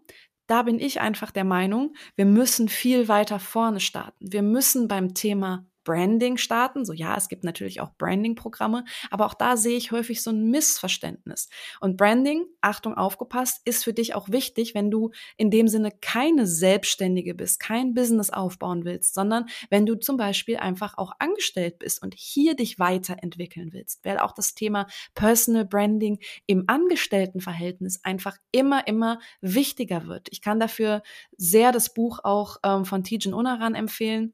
da 0.47 0.63
bin 0.63 0.79
ich 0.79 0.99
einfach 0.99 1.31
der 1.31 1.45
Meinung, 1.45 1.95
wir 2.15 2.25
müssen 2.25 2.67
viel 2.67 3.07
weiter 3.07 3.39
vorne 3.39 3.79
starten. 3.79 4.31
Wir 4.31 4.41
müssen 4.41 4.87
beim 4.87 5.13
Thema 5.13 5.65
Branding 5.83 6.37
starten. 6.37 6.85
So 6.85 6.93
ja, 6.93 7.15
es 7.15 7.29
gibt 7.29 7.43
natürlich 7.43 7.81
auch 7.81 7.91
Branding-Programme, 7.97 8.85
aber 9.09 9.25
auch 9.25 9.33
da 9.33 9.57
sehe 9.57 9.77
ich 9.77 9.91
häufig 9.91 10.21
so 10.21 10.31
ein 10.31 10.49
Missverständnis. 10.49 11.49
Und 11.79 11.97
Branding, 11.97 12.45
Achtung, 12.61 12.95
aufgepasst, 12.95 13.61
ist 13.65 13.83
für 13.83 13.93
dich 13.93 14.15
auch 14.15 14.29
wichtig, 14.29 14.75
wenn 14.75 14.91
du 14.91 15.11
in 15.37 15.51
dem 15.51 15.67
Sinne 15.67 15.91
keine 16.01 16.47
Selbstständige 16.47 17.35
bist, 17.35 17.59
kein 17.59 17.93
Business 17.93 18.29
aufbauen 18.29 18.85
willst, 18.85 19.13
sondern 19.13 19.45
wenn 19.69 19.85
du 19.85 19.95
zum 19.95 20.17
Beispiel 20.17 20.57
einfach 20.57 20.97
auch 20.97 21.13
angestellt 21.19 21.79
bist 21.79 22.01
und 22.01 22.13
hier 22.15 22.55
dich 22.55 22.79
weiterentwickeln 22.79 23.73
willst, 23.73 24.03
weil 24.05 24.19
auch 24.19 24.33
das 24.33 24.53
Thema 24.53 24.87
Personal 25.15 25.65
Branding 25.65 26.19
im 26.45 26.65
Angestelltenverhältnis 26.67 28.03
einfach 28.03 28.37
immer, 28.51 28.87
immer 28.87 29.19
wichtiger 29.41 30.07
wird. 30.07 30.27
Ich 30.31 30.41
kann 30.41 30.59
dafür 30.59 31.01
sehr 31.37 31.71
das 31.71 31.93
Buch 31.93 32.19
auch 32.23 32.57
ähm, 32.63 32.85
von 32.85 33.03
Tijen 33.03 33.33
Unaran 33.33 33.75
empfehlen 33.75 34.33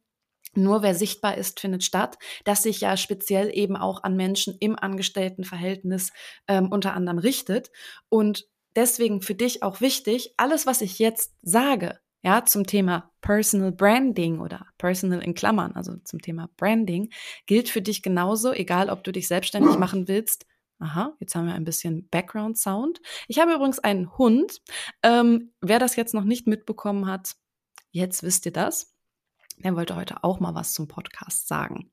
nur 0.57 0.81
wer 0.81 0.95
sichtbar 0.95 1.37
ist, 1.37 1.59
findet 1.59 1.83
statt, 1.83 2.17
das 2.43 2.63
sich 2.63 2.81
ja 2.81 2.97
speziell 2.97 3.55
eben 3.55 3.77
auch 3.77 4.03
an 4.03 4.15
Menschen 4.15 4.55
im 4.59 4.77
Angestelltenverhältnis 4.77 6.11
ähm, 6.47 6.71
unter 6.71 6.93
anderem 6.93 7.19
richtet. 7.19 7.71
Und 8.09 8.47
deswegen 8.75 9.21
für 9.21 9.35
dich 9.35 9.63
auch 9.63 9.81
wichtig, 9.81 10.33
alles, 10.37 10.65
was 10.65 10.81
ich 10.81 10.99
jetzt 10.99 11.35
sage, 11.41 11.99
ja, 12.23 12.43
zum 12.43 12.65
Thema 12.65 13.11
Personal 13.21 13.71
Branding 13.71 14.39
oder 14.39 14.65
Personal 14.77 15.23
in 15.23 15.33
Klammern, 15.33 15.73
also 15.73 15.95
zum 16.03 16.21
Thema 16.21 16.49
Branding, 16.57 17.09
gilt 17.45 17.69
für 17.69 17.81
dich 17.81 18.01
genauso, 18.01 18.51
egal 18.51 18.89
ob 18.89 19.03
du 19.03 19.11
dich 19.11 19.27
selbstständig 19.27 19.77
machen 19.77 20.07
willst. 20.07 20.45
Aha, 20.79 21.15
jetzt 21.19 21.33
haben 21.35 21.47
wir 21.47 21.55
ein 21.55 21.63
bisschen 21.63 22.07
Background 22.09 22.57
Sound. 22.57 23.01
Ich 23.27 23.39
habe 23.39 23.53
übrigens 23.53 23.79
einen 23.79 24.15
Hund. 24.17 24.61
Ähm, 25.03 25.53
wer 25.61 25.79
das 25.79 25.95
jetzt 25.95 26.13
noch 26.13 26.23
nicht 26.23 26.47
mitbekommen 26.47 27.07
hat, 27.07 27.35
jetzt 27.91 28.21
wisst 28.21 28.45
ihr 28.45 28.53
das 28.53 28.96
der 29.57 29.75
wollte 29.75 29.95
heute 29.95 30.23
auch 30.23 30.39
mal 30.39 30.55
was 30.55 30.73
zum 30.73 30.87
Podcast 30.87 31.47
sagen. 31.47 31.91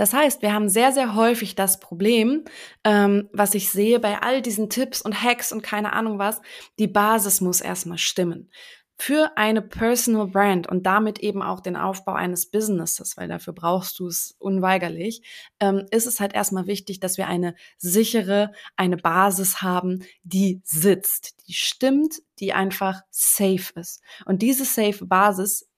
Das 0.00 0.14
heißt, 0.14 0.40
wir 0.40 0.54
haben 0.54 0.70
sehr, 0.70 0.92
sehr 0.92 1.14
häufig 1.14 1.56
das 1.56 1.78
Problem, 1.78 2.44
ähm, 2.84 3.28
was 3.34 3.54
ich 3.54 3.70
sehe 3.70 4.00
bei 4.00 4.22
all 4.22 4.40
diesen 4.40 4.70
Tipps 4.70 5.02
und 5.02 5.22
Hacks 5.22 5.52
und 5.52 5.62
keine 5.62 5.92
Ahnung 5.92 6.18
was, 6.18 6.40
die 6.78 6.86
Basis 6.86 7.42
muss 7.42 7.60
erstmal 7.60 7.98
stimmen. 7.98 8.50
Für 8.96 9.32
eine 9.36 9.60
Personal 9.60 10.26
Brand 10.26 10.66
und 10.66 10.84
damit 10.84 11.18
eben 11.18 11.42
auch 11.42 11.60
den 11.60 11.76
Aufbau 11.76 12.12
eines 12.12 12.50
Businesses, 12.50 13.16
weil 13.16 13.28
dafür 13.28 13.52
brauchst 13.52 13.98
du 13.98 14.06
es 14.06 14.34
unweigerlich, 14.38 15.22
ähm, 15.58 15.86
ist 15.90 16.06
es 16.06 16.18
halt 16.20 16.34
erstmal 16.34 16.66
wichtig, 16.66 17.00
dass 17.00 17.18
wir 17.18 17.26
eine 17.26 17.54
sichere, 17.76 18.52
eine 18.76 18.96
Basis 18.96 19.60
haben, 19.60 20.04
die 20.22 20.62
sitzt, 20.64 21.46
die 21.46 21.54
stimmt, 21.54 22.22
die 22.38 22.54
einfach 22.54 23.02
safe 23.10 23.72
ist. 23.74 24.02
Und 24.24 24.40
diese 24.40 24.64
safe 24.64 25.04
Basis 25.04 25.69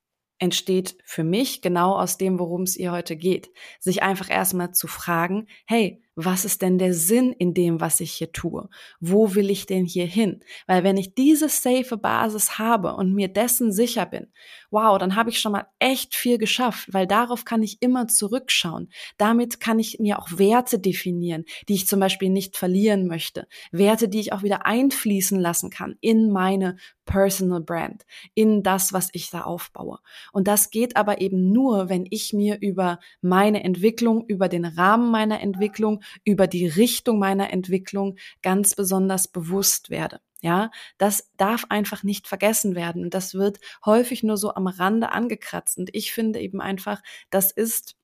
entsteht 0.43 0.97
für 1.05 1.23
mich 1.23 1.63
genau 1.63 1.95
aus 1.97 2.19
dem, 2.19 2.41
worum 2.41 2.63
es 2.63 2.77
ihr 2.77 2.91
heute 2.91 3.17
geht. 3.17 3.51
Sich 3.79 4.03
einfach 4.03 4.29
erstmal 4.29 4.73
zu 4.73 4.89
fragen, 4.89 5.47
hey, 5.67 6.03
was 6.15 6.45
ist 6.45 6.63
denn 6.63 6.79
der 6.79 6.93
Sinn 6.93 7.33
in 7.33 7.55
dem, 7.55 7.81
was 7.81 8.01
ich 8.01 8.13
hier 8.13 8.33
tue? 8.33 8.69
Wo 9.01 9.35
will 9.35 9.51
ich 9.51 9.67
denn 9.67 9.85
hier 9.85 10.07
hin? 10.07 10.41
Weil 10.67 10.85
wenn 10.85 10.97
ich 10.97 11.15
diese 11.15 11.49
safe 11.49 11.97
Basis 11.97 12.59
habe 12.59 12.95
und 12.95 13.15
mir 13.15 13.29
dessen 13.29 13.73
sicher 13.73 14.05
bin, 14.05 14.27
wow, 14.71 14.99
dann 14.99 15.17
habe 15.17 15.31
ich 15.31 15.41
schon 15.41 15.53
mal 15.53 15.67
echt 15.79 16.15
viel 16.15 16.39
geschafft, 16.39 16.93
weil 16.93 17.07
darauf 17.07 17.45
kann 17.45 17.63
ich 17.63 17.81
immer 17.81 18.09
zurückschauen. 18.09 18.91
Damit 19.17 19.61
kann 19.61 19.79
ich 19.79 19.99
mir 20.01 20.19
auch 20.19 20.29
Werte 20.33 20.79
definieren, 20.79 21.45
die 21.69 21.75
ich 21.75 21.87
zum 21.87 22.01
Beispiel 22.01 22.31
nicht 22.31 22.57
verlieren 22.57 23.07
möchte. 23.07 23.47
Werte, 23.71 24.09
die 24.09 24.21
ich 24.21 24.33
auch 24.33 24.43
wieder 24.43 24.67
einfließen 24.67 25.39
lassen 25.39 25.71
kann 25.71 25.97
in 26.01 26.31
meine 26.31 26.77
Personal 27.05 27.61
Brand, 27.61 28.05
in 28.35 28.63
das, 28.63 28.93
was 28.93 29.09
ich 29.13 29.31
da 29.31 29.43
aufbaue. 29.43 29.99
Und 30.33 30.47
das 30.47 30.71
geht 30.71 30.97
aber 30.97 31.21
eben 31.21 31.53
nur, 31.53 31.89
wenn 31.89 32.07
ich 32.09 32.33
mir 32.33 32.59
über 32.61 32.99
meine 33.21 33.65
Entwicklung, 33.65 34.25
über 34.27 34.49
den 34.49 34.65
Rahmen 34.65 35.11
meiner 35.11 35.41
Entwicklung, 35.41 36.02
über 36.25 36.47
die 36.47 36.67
Richtung 36.67 37.19
meiner 37.19 37.53
Entwicklung 37.53 38.17
ganz 38.43 38.75
besonders 38.75 39.29
bewusst 39.29 39.91
werde. 39.91 40.21
Ja, 40.41 40.73
das 40.99 41.31
darf 41.37 41.67
einfach 41.69 42.03
nicht 42.03 42.27
vergessen 42.27 42.75
werden. 42.75 43.05
Und 43.05 43.15
das 43.15 43.35
wird 43.35 43.61
häufig 43.87 44.25
nur 44.25 44.37
so 44.37 44.55
am 44.55 44.67
Rande 44.67 45.13
angekratzt. 45.13 45.79
Und 45.79 45.95
ich 45.95 46.13
finde 46.13 46.41
eben 46.41 46.61
einfach, 46.61 47.01
das 47.31 47.53
ist 47.53 47.95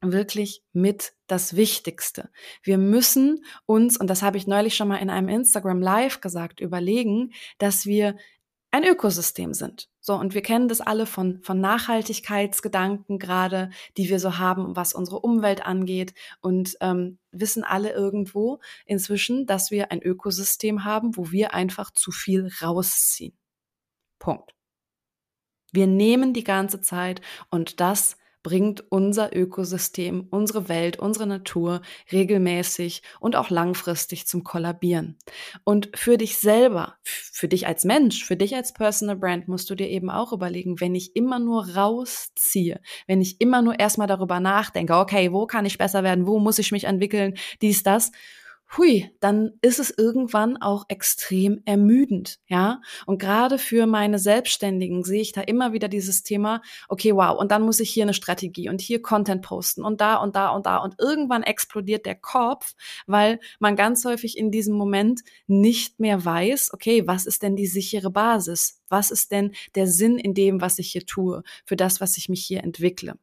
wirklich 0.00 0.62
mit 0.72 1.14
das 1.26 1.56
Wichtigste. 1.56 2.30
Wir 2.62 2.78
müssen 2.78 3.44
uns, 3.64 3.96
und 3.96 4.08
das 4.08 4.22
habe 4.22 4.36
ich 4.36 4.46
neulich 4.46 4.76
schon 4.76 4.88
mal 4.88 4.98
in 4.98 5.10
einem 5.10 5.28
Instagram 5.28 5.80
Live 5.80 6.20
gesagt, 6.20 6.60
überlegen, 6.60 7.32
dass 7.58 7.86
wir 7.86 8.16
ein 8.76 8.84
Ökosystem 8.84 9.54
sind. 9.54 9.88
So, 10.00 10.14
und 10.14 10.34
wir 10.34 10.42
kennen 10.42 10.68
das 10.68 10.82
alle 10.82 11.06
von, 11.06 11.40
von 11.40 11.58
Nachhaltigkeitsgedanken 11.60 13.18
gerade, 13.18 13.70
die 13.96 14.10
wir 14.10 14.20
so 14.20 14.36
haben, 14.36 14.76
was 14.76 14.92
unsere 14.92 15.20
Umwelt 15.20 15.64
angeht 15.64 16.12
und 16.42 16.76
ähm, 16.82 17.18
wissen 17.30 17.64
alle 17.64 17.92
irgendwo 17.92 18.60
inzwischen, 18.84 19.46
dass 19.46 19.70
wir 19.70 19.90
ein 19.92 20.02
Ökosystem 20.02 20.84
haben, 20.84 21.16
wo 21.16 21.30
wir 21.30 21.54
einfach 21.54 21.90
zu 21.90 22.10
viel 22.10 22.50
rausziehen. 22.62 23.34
Punkt. 24.18 24.54
Wir 25.72 25.86
nehmen 25.86 26.34
die 26.34 26.44
ganze 26.44 26.82
Zeit 26.82 27.22
und 27.48 27.80
das 27.80 28.18
bringt 28.46 28.84
unser 28.92 29.34
Ökosystem, 29.34 30.28
unsere 30.30 30.68
Welt, 30.68 31.00
unsere 31.00 31.26
Natur 31.26 31.82
regelmäßig 32.12 33.02
und 33.18 33.34
auch 33.34 33.50
langfristig 33.50 34.28
zum 34.28 34.44
Kollabieren. 34.44 35.18
Und 35.64 35.90
für 35.96 36.16
dich 36.16 36.38
selber, 36.38 36.94
für 37.02 37.48
dich 37.48 37.66
als 37.66 37.82
Mensch, 37.82 38.24
für 38.24 38.36
dich 38.36 38.54
als 38.54 38.72
Personal 38.72 39.16
Brand 39.16 39.48
musst 39.48 39.68
du 39.68 39.74
dir 39.74 39.88
eben 39.88 40.10
auch 40.10 40.32
überlegen, 40.32 40.80
wenn 40.80 40.94
ich 40.94 41.16
immer 41.16 41.40
nur 41.40 41.74
rausziehe, 41.74 42.80
wenn 43.08 43.20
ich 43.20 43.40
immer 43.40 43.62
nur 43.62 43.80
erstmal 43.80 44.06
darüber 44.06 44.38
nachdenke, 44.38 44.94
okay, 44.94 45.32
wo 45.32 45.48
kann 45.48 45.66
ich 45.66 45.76
besser 45.76 46.04
werden, 46.04 46.28
wo 46.28 46.38
muss 46.38 46.60
ich 46.60 46.70
mich 46.70 46.84
entwickeln, 46.84 47.34
dies, 47.62 47.82
das, 47.82 48.12
hui, 48.76 49.10
dann 49.20 49.52
ist 49.62 49.78
es 49.78 49.90
irgendwann 49.96 50.56
auch 50.56 50.84
extrem 50.88 51.62
ermüdend, 51.64 52.38
ja. 52.46 52.80
Und 53.06 53.18
gerade 53.18 53.58
für 53.58 53.86
meine 53.86 54.18
Selbstständigen 54.18 55.04
sehe 55.04 55.20
ich 55.20 55.32
da 55.32 55.40
immer 55.40 55.72
wieder 55.72 55.88
dieses 55.88 56.22
Thema, 56.22 56.62
okay, 56.88 57.14
wow, 57.14 57.38
und 57.38 57.50
dann 57.50 57.62
muss 57.62 57.80
ich 57.80 57.90
hier 57.90 58.04
eine 58.04 58.14
Strategie 58.14 58.68
und 58.68 58.80
hier 58.80 59.02
Content 59.02 59.42
posten 59.42 59.84
und 59.84 60.00
da 60.00 60.16
und 60.16 60.36
da 60.36 60.50
und 60.50 60.66
da 60.66 60.78
und 60.78 60.94
irgendwann 60.98 61.42
explodiert 61.42 62.06
der 62.06 62.16
Kopf, 62.16 62.74
weil 63.06 63.40
man 63.60 63.76
ganz 63.76 64.04
häufig 64.04 64.36
in 64.36 64.50
diesem 64.50 64.74
Moment 64.76 65.22
nicht 65.46 66.00
mehr 66.00 66.24
weiß, 66.24 66.72
okay, 66.72 67.06
was 67.06 67.26
ist 67.26 67.42
denn 67.42 67.56
die 67.56 67.66
sichere 67.66 68.10
Basis? 68.10 68.80
Was 68.88 69.10
ist 69.10 69.32
denn 69.32 69.52
der 69.74 69.86
Sinn 69.86 70.18
in 70.18 70.34
dem, 70.34 70.60
was 70.60 70.78
ich 70.78 70.92
hier 70.92 71.06
tue, 71.06 71.42
für 71.64 71.76
das, 71.76 72.00
was 72.00 72.16
ich 72.16 72.28
mich 72.28 72.44
hier 72.44 72.62
entwickle? 72.64 73.16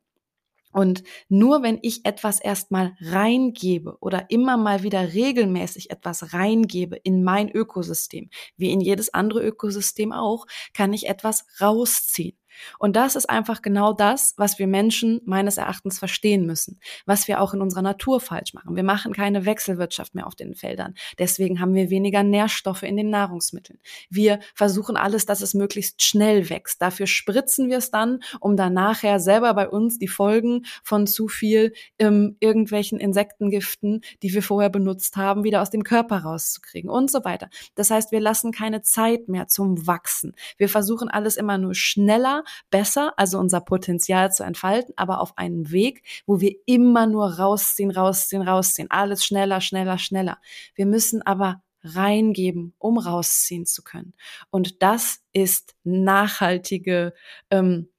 Und 0.73 1.03
nur 1.29 1.63
wenn 1.63 1.79
ich 1.81 2.05
etwas 2.05 2.39
erstmal 2.39 2.95
reingebe 2.99 3.97
oder 4.01 4.29
immer 4.29 4.57
mal 4.57 4.83
wieder 4.83 5.13
regelmäßig 5.13 5.91
etwas 5.91 6.33
reingebe 6.33 6.95
in 6.97 7.23
mein 7.23 7.49
Ökosystem, 7.49 8.29
wie 8.57 8.71
in 8.71 8.81
jedes 8.81 9.13
andere 9.13 9.41
Ökosystem 9.43 10.11
auch, 10.11 10.45
kann 10.73 10.93
ich 10.93 11.07
etwas 11.07 11.45
rausziehen. 11.61 12.37
Und 12.79 12.95
das 12.95 13.15
ist 13.15 13.29
einfach 13.29 13.61
genau 13.61 13.93
das, 13.93 14.33
was 14.37 14.59
wir 14.59 14.67
Menschen 14.67 15.21
meines 15.25 15.57
Erachtens 15.57 15.99
verstehen 15.99 16.45
müssen, 16.45 16.79
was 17.05 17.27
wir 17.27 17.41
auch 17.41 17.53
in 17.53 17.61
unserer 17.61 17.81
Natur 17.81 18.19
falsch 18.19 18.53
machen. 18.53 18.75
Wir 18.75 18.83
machen 18.83 19.13
keine 19.13 19.45
Wechselwirtschaft 19.45 20.15
mehr 20.15 20.27
auf 20.27 20.35
den 20.35 20.55
Feldern. 20.55 20.93
Deswegen 21.19 21.59
haben 21.59 21.73
wir 21.73 21.89
weniger 21.89 22.23
Nährstoffe 22.23 22.83
in 22.83 22.97
den 22.97 23.09
Nahrungsmitteln. 23.09 23.79
Wir 24.09 24.39
versuchen 24.53 24.97
alles, 24.97 25.25
dass 25.25 25.41
es 25.41 25.53
möglichst 25.53 26.03
schnell 26.03 26.49
wächst. 26.49 26.81
Dafür 26.81 27.07
spritzen 27.07 27.69
wir 27.69 27.77
es 27.77 27.91
dann, 27.91 28.19
um 28.39 28.55
dann 28.57 28.73
nachher 28.73 29.19
selber 29.19 29.53
bei 29.53 29.67
uns 29.69 29.99
die 29.99 30.07
Folgen 30.07 30.65
von 30.83 31.07
zu 31.07 31.27
viel 31.27 31.73
ähm, 31.99 32.37
irgendwelchen 32.39 32.99
Insektengiften, 32.99 34.01
die 34.21 34.33
wir 34.33 34.43
vorher 34.43 34.69
benutzt 34.69 35.17
haben, 35.17 35.43
wieder 35.43 35.61
aus 35.61 35.69
dem 35.69 35.83
Körper 35.83 36.19
rauszukriegen 36.19 36.89
und 36.89 37.11
so 37.11 37.23
weiter. 37.23 37.49
Das 37.75 37.89
heißt, 37.89 38.11
wir 38.11 38.19
lassen 38.19 38.51
keine 38.51 38.81
Zeit 38.81 39.27
mehr 39.27 39.47
zum 39.47 39.87
Wachsen. 39.87 40.33
Wir 40.57 40.69
versuchen 40.69 41.09
alles 41.09 41.35
immer 41.35 41.57
nur 41.57 41.75
schneller 41.75 42.42
besser, 42.69 43.13
also 43.17 43.39
unser 43.39 43.61
Potenzial 43.61 44.31
zu 44.31 44.43
entfalten, 44.43 44.93
aber 44.97 45.21
auf 45.21 45.37
einen 45.37 45.71
Weg, 45.71 46.03
wo 46.25 46.39
wir 46.39 46.55
immer 46.65 47.07
nur 47.07 47.39
rausziehen, 47.39 47.91
rausziehen, 47.91 48.41
rausziehen, 48.41 48.91
alles 48.91 49.25
schneller, 49.25 49.61
schneller, 49.61 49.97
schneller. 49.97 50.37
Wir 50.75 50.85
müssen 50.85 51.21
aber 51.21 51.61
reingeben, 51.83 52.73
um 52.77 52.97
rausziehen 52.97 53.65
zu 53.65 53.83
können. 53.83 54.13
Und 54.49 54.81
das 54.81 55.21
ist 55.33 55.75
nachhaltige 55.83 57.13
ähm, 57.49 57.89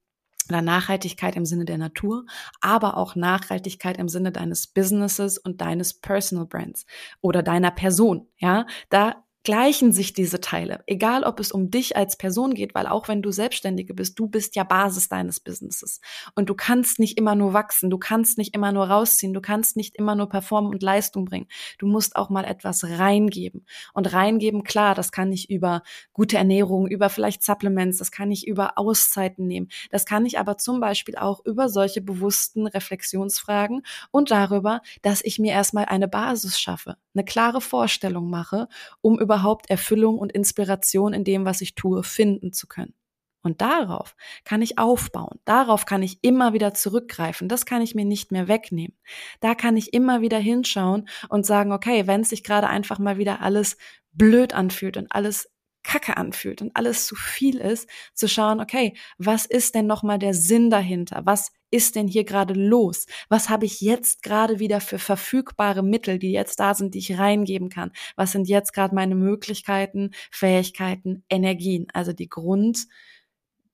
oder 0.49 0.63
Nachhaltigkeit 0.63 1.37
im 1.37 1.47
Sinne 1.47 1.65
der 1.65 1.79
Natur, 1.79 2.27
aber 2.61 2.97
auch 2.97 3.15
Nachhaltigkeit 3.15 3.97
im 3.99 4.09
Sinne 4.09 4.31
deines 4.31 4.67
Businesses 4.67 5.39
und 5.39 5.61
deines 5.61 5.95
Personal 5.95 6.47
Brands 6.47 6.87
oder 7.21 7.43
deiner 7.43 7.71
Person. 7.71 8.29
Ja, 8.37 8.67
da 8.91 9.25
gleichen 9.45 9.93
sich 9.93 10.15
diese 10.15 10.41
Teile, 10.41 10.83
egal 10.87 11.23
ob 11.23 11.39
es 11.39 11.53
um 11.53 11.71
dich 11.71 11.97
als 11.97 12.17
Person 12.17 12.55
geht, 12.55 12.75
weil 12.75 12.87
auch 12.87 13.09
wenn 13.09 13.23
du 13.23 13.31
Selbstständige 13.31 13.95
bist, 13.95 14.19
du 14.19 14.27
bist 14.27 14.57
ja 14.57 14.65
Basis 14.65 15.09
deines 15.09 15.39
Businesses. 15.39 16.01
Und 16.35 16.49
du 16.49 16.55
kannst 16.55 16.99
nicht 16.99 17.19
immer 17.19 17.35
nur 17.35 17.53
wachsen, 17.53 17.91
du 17.91 17.99
kannst 17.99 18.39
nicht 18.39 18.55
immer 18.55 18.73
nur 18.73 18.89
rausziehen, 18.89 19.35
du 19.35 19.41
kannst 19.41 19.77
nicht 19.77 19.97
immer 19.97 20.15
nur 20.15 20.29
performen 20.29 20.71
und 20.71 20.83
Leistung 20.83 21.27
bringen. 21.27 21.47
Du 21.79 21.87
musst 21.87 22.17
auch 22.17 22.31
mal 22.31 22.45
etwas 22.45 22.85
reingeben. 22.85 23.67
Und 23.93 24.13
reingeben, 24.13 24.65
klar, 24.65 24.95
das 24.95 25.13
kann 25.13 25.31
ich 25.31 25.51
über 25.51 25.83
gute 26.13 26.39
Ernährung, 26.39 26.87
über 26.87 27.11
vielleicht 27.11 27.43
Supplements, 27.43 27.99
das 27.99 28.11
kann 28.11 28.31
ich 28.31 28.47
über 28.47 28.79
Auszeiten 28.79 29.47
nehmen, 29.47 29.69
das 29.91 30.07
kann 30.07 30.27
ich 30.27 30.39
aber 30.39 30.59
zum 30.59 30.81
Beispiel 30.81 31.17
auch 31.17 31.45
über 31.45 31.69
solche 31.69 32.01
bewussten 32.01 32.67
Reflexionsfragen 32.67 33.83
und 34.11 34.31
darüber, 34.31 34.81
dass 35.03 35.23
ich 35.23 35.39
mir 35.39 35.53
erstmal 35.53 35.85
eine 35.85 36.09
Basis 36.09 36.59
schaffe, 36.59 36.97
eine 37.15 37.25
klare 37.25 37.61
Vorstellung 37.61 38.31
mache, 38.31 38.69
um 39.01 39.19
über 39.19 39.34
überhaupt 39.35 39.69
Erfüllung 39.69 40.19
und 40.19 40.31
Inspiration 40.31 41.13
in 41.13 41.25
dem, 41.25 41.45
was 41.45 41.61
ich 41.61 41.75
tue, 41.75 42.05
finden 42.05 42.53
zu 42.53 42.69
können. 42.69 42.95
Und 43.43 43.61
darauf 43.61 44.15
kann 44.45 44.63
ich 44.63 44.79
aufbauen. 44.79 45.41
Darauf 45.45 45.85
kann 45.87 46.03
ich 46.03 46.21
immer 46.23 46.53
wieder 46.55 46.73
zurückgreifen. 46.73 47.49
Das 47.49 47.67
kann 47.67 47.83
ich 47.83 47.95
mir 47.95 48.05
nicht 48.05 48.33
mehr 48.33 48.49
wegnehmen. 48.49 48.97
Da 49.41 49.55
kann 49.55 49.77
ich 49.77 49.93
immer 49.93 50.21
wieder 50.23 50.39
hinschauen 50.39 51.09
und 51.29 51.45
sagen, 51.45 51.73
okay, 51.73 52.07
wenn 52.07 52.25
sich 52.25 52.45
gerade 52.45 52.69
einfach 52.69 52.99
mal 52.99 53.19
wieder 53.19 53.43
alles 53.43 53.77
blöd 54.13 54.55
anfühlt 54.55 54.97
und 54.97 55.13
alles 55.13 55.51
kacke 55.85 56.17
anfühlt 56.17 56.63
und 56.63 56.75
alles 56.75 57.07
zu 57.07 57.15
viel 57.15 57.59
ist, 57.59 57.89
zu 58.15 58.29
schauen, 58.29 58.61
okay, 58.61 58.97
was 59.19 59.47
ist 59.47 59.75
denn 59.75 59.87
nochmal 59.87 60.19
der 60.19 60.35
Sinn 60.35 60.71
dahinter? 60.71 61.23
Was 61.25 61.53
ist 61.71 61.97
denn 61.97 62.09
hier 62.09 62.25
gerade 62.25 62.55
los? 62.55 63.07
Was 63.29 63.49
habe 63.49 63.67
ich 63.67 63.81
jetzt 63.81 64.23
gerade 64.23 64.59
wieder 64.59 64.81
für 64.81 64.99
verfügbare 64.99 65.83
Mittel, 65.83 66.19
die 66.19 66.33
jetzt 66.33 66.61
da 66.61 66.75
sind, 66.75 66.95
die 66.95 66.99
ich 66.99 67.19
reingeben 67.19 67.69
kann? 67.69 67.93
Was 68.17 68.33
sind 68.33 68.49
jetzt 68.49 68.73
gerade 68.73 68.95
meine 68.95 69.15
Möglichkeiten, 69.15 70.11
Fähigkeiten, 70.31 71.25
Energien? 71.29 71.87
Also 71.93 72.13
die 72.13 72.29
Grund, 72.29 72.87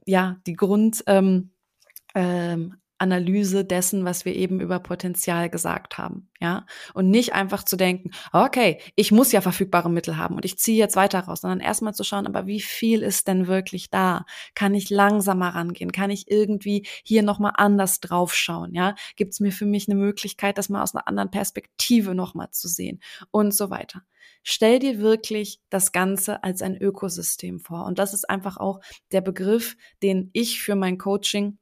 ja, 0.07 0.37
die 0.47 0.55
Grund, 0.55 1.05
ähm, 1.07 1.51
ähm, 2.15 2.80
Analyse 3.01 3.65
dessen, 3.65 4.05
was 4.05 4.25
wir 4.25 4.35
eben 4.35 4.61
über 4.61 4.79
Potenzial 4.79 5.49
gesagt 5.49 5.99
haben, 5.99 6.29
ja? 6.41 6.67
Und 6.95 7.09
nicht 7.11 7.33
einfach 7.33 7.65
zu 7.65 7.77
denken, 7.77 8.11
okay, 8.33 8.81
ich 8.95 9.11
muss 9.11 9.33
ja 9.33 9.41
verfügbare 9.41 9.91
Mittel 9.91 10.17
haben 10.17 10.37
und 10.37 10.45
ich 10.45 10.59
ziehe 10.59 10.79
jetzt 10.79 10.97
weiter 10.97 11.21
raus, 11.21 11.41
sondern 11.41 11.61
erstmal 11.61 11.95
zu 11.95 12.05
schauen, 12.05 12.27
aber 12.27 12.47
wie 12.47 12.61
viel 12.61 13.03
ist 13.03 13.27
denn 13.29 13.47
wirklich 13.47 13.91
da? 13.91 14.25
Kann 14.55 14.75
ich 14.75 14.91
langsamer 14.91 15.55
rangehen? 15.55 15.93
Kann 15.93 16.11
ich 16.11 16.31
irgendwie 16.31 16.87
hier 17.05 17.23
nochmal 17.23 17.53
anders 17.57 18.01
draufschauen, 18.01 18.75
ja? 18.75 18.95
Gibt 19.17 19.33
es 19.33 19.41
mir 19.41 19.53
für 19.53 19.67
mich 19.67 19.89
eine 19.89 19.99
Möglichkeit, 19.99 20.59
das 20.59 20.69
mal 20.69 20.83
aus 20.83 20.95
einer 20.95 21.09
anderen 21.09 21.31
Perspektive 21.31 22.15
nochmal 22.15 22.51
zu 22.51 22.69
sehen 22.69 23.01
und 23.31 23.55
so 23.55 23.71
weiter. 23.71 24.03
Stell 24.43 24.79
dir 24.79 25.01
wirklich 25.01 25.61
das 25.69 25.93
Ganze 25.93 26.43
als 26.45 26.63
ein 26.63 26.77
Ökosystem 26.77 27.61
vor. 27.61 27.85
Und 27.85 27.99
das 27.99 28.15
ist 28.15 28.29
einfach 28.29 28.57
auch 28.57 28.81
der 29.13 29.21
Begriff, 29.21 29.77
den 30.03 30.31
ich 30.33 30.63
für 30.63 30.75
mein 30.75 30.99
Coaching 30.99 31.59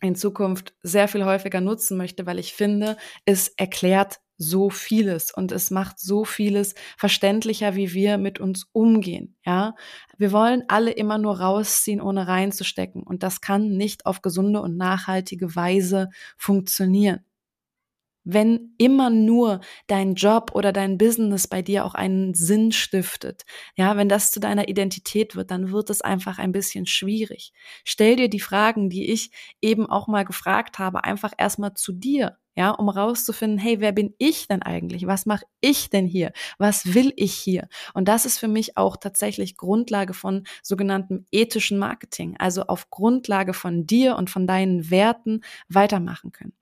in 0.00 0.14
Zukunft 0.14 0.74
sehr 0.82 1.08
viel 1.08 1.24
häufiger 1.24 1.60
nutzen 1.60 1.96
möchte, 1.96 2.26
weil 2.26 2.38
ich 2.38 2.54
finde, 2.54 2.96
es 3.24 3.48
erklärt 3.48 4.20
so 4.36 4.70
vieles 4.70 5.32
und 5.32 5.52
es 5.52 5.70
macht 5.70 6.00
so 6.00 6.24
vieles 6.24 6.74
verständlicher, 6.96 7.74
wie 7.76 7.92
wir 7.92 8.16
mit 8.16 8.40
uns 8.40 8.66
umgehen. 8.72 9.36
Ja, 9.44 9.74
wir 10.16 10.32
wollen 10.32 10.64
alle 10.68 10.92
immer 10.92 11.18
nur 11.18 11.40
rausziehen, 11.40 12.00
ohne 12.00 12.26
reinzustecken 12.26 13.02
und 13.02 13.22
das 13.22 13.42
kann 13.42 13.76
nicht 13.76 14.06
auf 14.06 14.22
gesunde 14.22 14.62
und 14.62 14.78
nachhaltige 14.78 15.54
Weise 15.54 16.08
funktionieren 16.38 17.20
wenn 18.24 18.74
immer 18.78 19.10
nur 19.10 19.60
dein 19.86 20.14
Job 20.14 20.52
oder 20.54 20.72
dein 20.72 20.98
Business 20.98 21.48
bei 21.48 21.62
dir 21.62 21.84
auch 21.84 21.94
einen 21.94 22.34
Sinn 22.34 22.72
stiftet, 22.72 23.44
ja, 23.76 23.96
wenn 23.96 24.08
das 24.08 24.30
zu 24.30 24.40
deiner 24.40 24.68
Identität 24.68 25.36
wird, 25.36 25.50
dann 25.50 25.72
wird 25.72 25.90
es 25.90 26.00
einfach 26.00 26.38
ein 26.38 26.52
bisschen 26.52 26.86
schwierig. 26.86 27.52
Stell 27.84 28.16
dir 28.16 28.28
die 28.28 28.40
Fragen, 28.40 28.90
die 28.90 29.10
ich 29.10 29.30
eben 29.60 29.86
auch 29.86 30.06
mal 30.06 30.24
gefragt 30.24 30.78
habe, 30.78 31.04
einfach 31.04 31.32
erstmal 31.38 31.74
zu 31.74 31.92
dir 31.92 32.36
ja, 32.56 32.70
um 32.70 32.88
rauszufinden, 32.88 33.58
hey, 33.58 33.80
wer 33.80 33.92
bin 33.92 34.14
ich 34.18 34.48
denn 34.48 34.62
eigentlich? 34.62 35.06
Was 35.06 35.26
mache 35.26 35.44
ich 35.60 35.90
denn 35.90 36.06
hier? 36.06 36.32
Was 36.58 36.94
will 36.94 37.12
ich 37.16 37.34
hier? 37.34 37.68
Und 37.94 38.08
das 38.08 38.26
ist 38.26 38.38
für 38.38 38.48
mich 38.48 38.76
auch 38.76 38.96
tatsächlich 38.96 39.56
Grundlage 39.56 40.14
von 40.14 40.44
sogenanntem 40.62 41.26
ethischen 41.30 41.78
Marketing, 41.78 42.36
also 42.38 42.62
auf 42.62 42.90
Grundlage 42.90 43.54
von 43.54 43.86
dir 43.86 44.16
und 44.16 44.30
von 44.30 44.46
deinen 44.46 44.90
Werten 44.90 45.42
weitermachen 45.68 46.32
können. 46.32 46.52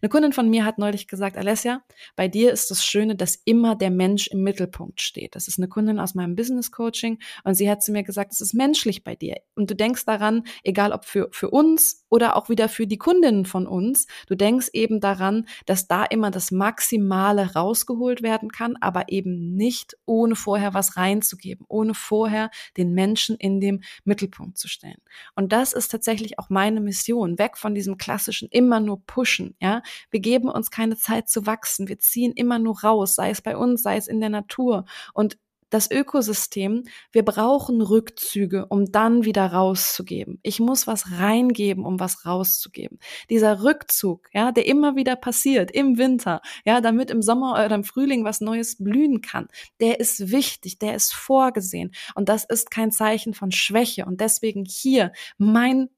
Eine 0.00 0.08
Kundin 0.08 0.32
von 0.32 0.48
mir 0.48 0.64
hat 0.64 0.78
neulich 0.78 1.08
gesagt, 1.08 1.36
Alessia, 1.36 1.82
bei 2.14 2.28
dir 2.28 2.52
ist 2.52 2.70
das 2.70 2.84
Schöne, 2.84 3.16
dass 3.16 3.36
immer 3.44 3.74
der 3.74 3.90
Mensch 3.90 4.28
im 4.28 4.42
Mittelpunkt 4.42 5.00
steht. 5.00 5.34
Das 5.34 5.48
ist 5.48 5.58
eine 5.58 5.68
Kundin 5.68 5.98
aus 5.98 6.14
meinem 6.14 6.36
Business 6.36 6.70
Coaching 6.70 7.18
und 7.44 7.54
sie 7.54 7.68
hat 7.68 7.82
zu 7.82 7.92
mir 7.92 8.02
gesagt, 8.02 8.32
es 8.32 8.40
ist 8.40 8.54
menschlich 8.54 9.02
bei 9.02 9.16
dir. 9.16 9.36
Und 9.54 9.70
du 9.70 9.74
denkst 9.74 10.04
daran, 10.04 10.44
egal 10.62 10.92
ob 10.92 11.04
für, 11.04 11.28
für 11.32 11.50
uns 11.50 12.04
oder 12.08 12.36
auch 12.36 12.48
wieder 12.48 12.68
für 12.68 12.86
die 12.86 12.98
Kundinnen 12.98 13.44
von 13.44 13.66
uns, 13.66 14.06
du 14.28 14.36
denkst 14.36 14.68
eben 14.72 15.00
daran, 15.00 15.35
dass 15.66 15.88
da 15.88 16.04
immer 16.04 16.30
das 16.30 16.50
Maximale 16.50 17.54
rausgeholt 17.54 18.22
werden 18.22 18.50
kann, 18.50 18.76
aber 18.80 19.08
eben 19.08 19.54
nicht 19.54 19.96
ohne 20.06 20.36
vorher 20.36 20.72
was 20.72 20.96
reinzugeben, 20.96 21.66
ohne 21.68 21.92
vorher 21.94 22.50
den 22.76 22.94
Menschen 22.94 23.36
in 23.36 23.60
dem 23.60 23.82
Mittelpunkt 24.04 24.56
zu 24.56 24.68
stellen. 24.68 25.00
Und 25.34 25.52
das 25.52 25.72
ist 25.72 25.90
tatsächlich 25.90 26.38
auch 26.38 26.48
meine 26.48 26.80
Mission, 26.80 27.38
weg 27.38 27.58
von 27.58 27.74
diesem 27.74 27.98
klassischen 27.98 28.48
immer 28.50 28.80
nur 28.80 29.04
pushen, 29.06 29.54
ja, 29.60 29.82
wir 30.10 30.20
geben 30.20 30.48
uns 30.48 30.70
keine 30.70 30.96
Zeit 30.96 31.28
zu 31.28 31.46
wachsen. 31.46 31.88
Wir 31.88 31.98
ziehen 31.98 32.32
immer 32.32 32.58
nur 32.58 32.80
raus, 32.80 33.14
sei 33.14 33.30
es 33.30 33.42
bei 33.42 33.56
uns, 33.56 33.82
sei 33.82 33.96
es 33.96 34.08
in 34.08 34.20
der 34.20 34.30
Natur. 34.30 34.84
Und 35.12 35.38
das 35.70 35.90
Ökosystem, 35.90 36.84
wir 37.12 37.24
brauchen 37.24 37.80
Rückzüge, 37.80 38.66
um 38.66 38.90
dann 38.90 39.24
wieder 39.24 39.46
rauszugeben. 39.46 40.38
Ich 40.42 40.60
muss 40.60 40.86
was 40.86 41.12
reingeben, 41.12 41.84
um 41.84 41.98
was 41.98 42.24
rauszugeben. 42.24 42.98
Dieser 43.30 43.62
Rückzug, 43.62 44.28
ja, 44.32 44.52
der 44.52 44.66
immer 44.66 44.96
wieder 44.96 45.16
passiert 45.16 45.70
im 45.70 45.98
Winter, 45.98 46.40
ja, 46.64 46.80
damit 46.80 47.10
im 47.10 47.22
Sommer 47.22 47.52
oder 47.52 47.74
im 47.74 47.84
Frühling 47.84 48.24
was 48.24 48.40
Neues 48.40 48.82
blühen 48.82 49.20
kann, 49.20 49.48
der 49.80 50.00
ist 50.00 50.30
wichtig, 50.30 50.78
der 50.78 50.94
ist 50.94 51.14
vorgesehen 51.14 51.92
und 52.14 52.28
das 52.28 52.44
ist 52.44 52.70
kein 52.70 52.92
Zeichen 52.92 53.34
von 53.34 53.52
Schwäche 53.52 54.06
und 54.06 54.20
deswegen 54.20 54.64
hier 54.64 55.12
mein 55.38 55.88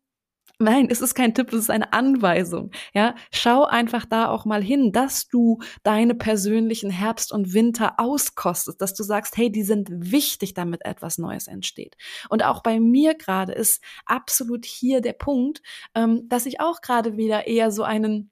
Nein, 0.60 0.88
es 0.90 1.00
ist 1.00 1.14
kein 1.14 1.34
Tipp, 1.34 1.52
es 1.52 1.60
ist 1.60 1.70
eine 1.70 1.92
Anweisung. 1.92 2.72
Ja, 2.92 3.14
schau 3.30 3.64
einfach 3.64 4.04
da 4.04 4.28
auch 4.28 4.44
mal 4.44 4.60
hin, 4.60 4.90
dass 4.90 5.28
du 5.28 5.60
deine 5.84 6.16
persönlichen 6.16 6.90
Herbst 6.90 7.32
und 7.32 7.54
Winter 7.54 7.94
auskostest, 8.00 8.80
dass 8.80 8.92
du 8.92 9.04
sagst, 9.04 9.36
hey, 9.36 9.52
die 9.52 9.62
sind 9.62 9.88
wichtig, 9.92 10.54
damit 10.54 10.84
etwas 10.84 11.16
Neues 11.16 11.46
entsteht. 11.46 11.96
Und 12.28 12.44
auch 12.44 12.64
bei 12.64 12.80
mir 12.80 13.14
gerade 13.14 13.52
ist 13.52 13.84
absolut 14.04 14.64
hier 14.64 15.00
der 15.00 15.12
Punkt, 15.12 15.62
ähm, 15.94 16.28
dass 16.28 16.44
ich 16.44 16.60
auch 16.60 16.80
gerade 16.80 17.16
wieder 17.16 17.46
eher 17.46 17.70
so 17.70 17.84
einen 17.84 18.30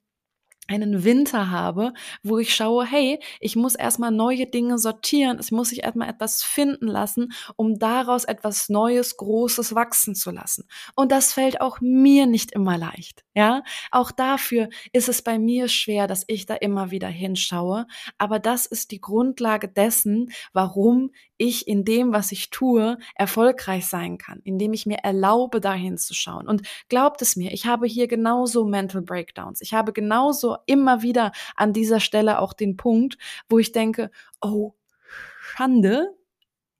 einen 0.67 1.03
Winter 1.03 1.49
habe, 1.49 1.93
wo 2.23 2.37
ich 2.37 2.53
schaue, 2.55 2.85
hey, 2.85 3.19
ich 3.39 3.55
muss 3.55 3.75
erstmal 3.75 4.11
neue 4.11 4.47
Dinge 4.47 4.77
sortieren, 4.77 5.39
es 5.39 5.51
muss 5.51 5.69
sich 5.69 5.83
erstmal 5.83 6.09
etwas 6.09 6.43
finden 6.43 6.87
lassen, 6.87 7.31
um 7.55 7.79
daraus 7.79 8.23
etwas 8.25 8.69
Neues, 8.69 9.17
Großes 9.17 9.75
wachsen 9.75 10.15
zu 10.15 10.31
lassen. 10.31 10.67
Und 10.95 11.11
das 11.11 11.33
fällt 11.33 11.61
auch 11.61 11.79
mir 11.81 12.25
nicht 12.25 12.51
immer 12.51 12.77
leicht. 12.77 13.23
Ja, 13.33 13.63
auch 13.91 14.11
dafür 14.11 14.69
ist 14.93 15.09
es 15.09 15.21
bei 15.21 15.37
mir 15.37 15.67
schwer, 15.67 16.07
dass 16.07 16.23
ich 16.27 16.45
da 16.45 16.55
immer 16.55 16.91
wieder 16.91 17.07
hinschaue. 17.07 17.85
Aber 18.17 18.39
das 18.39 18.65
ist 18.65 18.91
die 18.91 19.01
Grundlage 19.01 19.67
dessen, 19.67 20.31
warum 20.53 21.11
ich 21.37 21.67
in 21.67 21.85
dem, 21.85 22.13
was 22.13 22.31
ich 22.31 22.49
tue, 22.49 22.97
erfolgreich 23.15 23.87
sein 23.87 24.17
kann, 24.17 24.41
indem 24.43 24.73
ich 24.73 24.85
mir 24.85 24.97
erlaube, 24.97 25.61
dahin 25.61 25.97
zu 25.97 26.13
schauen. 26.13 26.47
Und 26.47 26.63
glaubt 26.89 27.21
es 27.21 27.35
mir, 27.35 27.53
ich 27.53 27.65
habe 27.65 27.87
hier 27.87 28.07
genauso 28.07 28.65
Mental 28.65 29.01
Breakdowns. 29.01 29.61
Ich 29.61 29.73
habe 29.73 29.93
genauso 29.93 30.57
immer 30.65 31.01
wieder 31.01 31.31
an 31.55 31.73
dieser 31.73 31.99
Stelle 31.99 32.39
auch 32.39 32.53
den 32.53 32.77
Punkt, 32.77 33.17
wo 33.49 33.59
ich 33.59 33.71
denke, 33.71 34.11
oh, 34.41 34.73
Schande, 35.39 36.15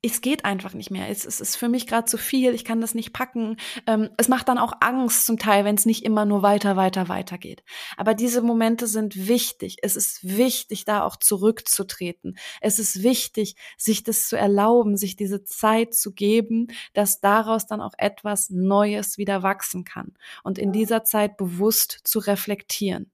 es 0.00 0.20
geht 0.20 0.44
einfach 0.44 0.74
nicht 0.74 0.90
mehr. 0.90 1.08
Es, 1.08 1.24
es 1.24 1.40
ist 1.40 1.56
für 1.56 1.68
mich 1.68 1.88
gerade 1.88 2.04
zu 2.04 2.18
viel. 2.18 2.54
Ich 2.54 2.64
kann 2.64 2.80
das 2.80 2.94
nicht 2.94 3.12
packen. 3.12 3.56
Ähm, 3.86 4.10
es 4.16 4.28
macht 4.28 4.48
dann 4.48 4.58
auch 4.58 4.72
Angst 4.80 5.26
zum 5.26 5.38
Teil, 5.38 5.64
wenn 5.64 5.74
es 5.74 5.86
nicht 5.86 6.04
immer 6.04 6.24
nur 6.24 6.42
weiter, 6.42 6.76
weiter, 6.76 7.08
weiter 7.08 7.36
geht. 7.36 7.64
Aber 7.96 8.14
diese 8.14 8.40
Momente 8.42 8.86
sind 8.86 9.26
wichtig. 9.28 9.78
Es 9.82 9.96
ist 9.96 10.20
wichtig, 10.22 10.84
da 10.84 11.02
auch 11.02 11.16
zurückzutreten. 11.16 12.38
Es 12.60 12.78
ist 12.78 13.02
wichtig, 13.02 13.56
sich 13.76 14.04
das 14.04 14.28
zu 14.28 14.36
erlauben, 14.36 14.96
sich 14.96 15.16
diese 15.16 15.42
Zeit 15.42 15.94
zu 15.94 16.12
geben, 16.12 16.68
dass 16.94 17.20
daraus 17.20 17.66
dann 17.66 17.80
auch 17.80 17.94
etwas 17.98 18.50
Neues 18.50 19.18
wieder 19.18 19.42
wachsen 19.42 19.82
kann. 19.84 20.14
Und 20.44 20.58
in 20.58 20.70
dieser 20.70 21.02
Zeit 21.02 21.36
bewusst 21.36 22.00
zu 22.04 22.20
reflektieren. 22.20 23.10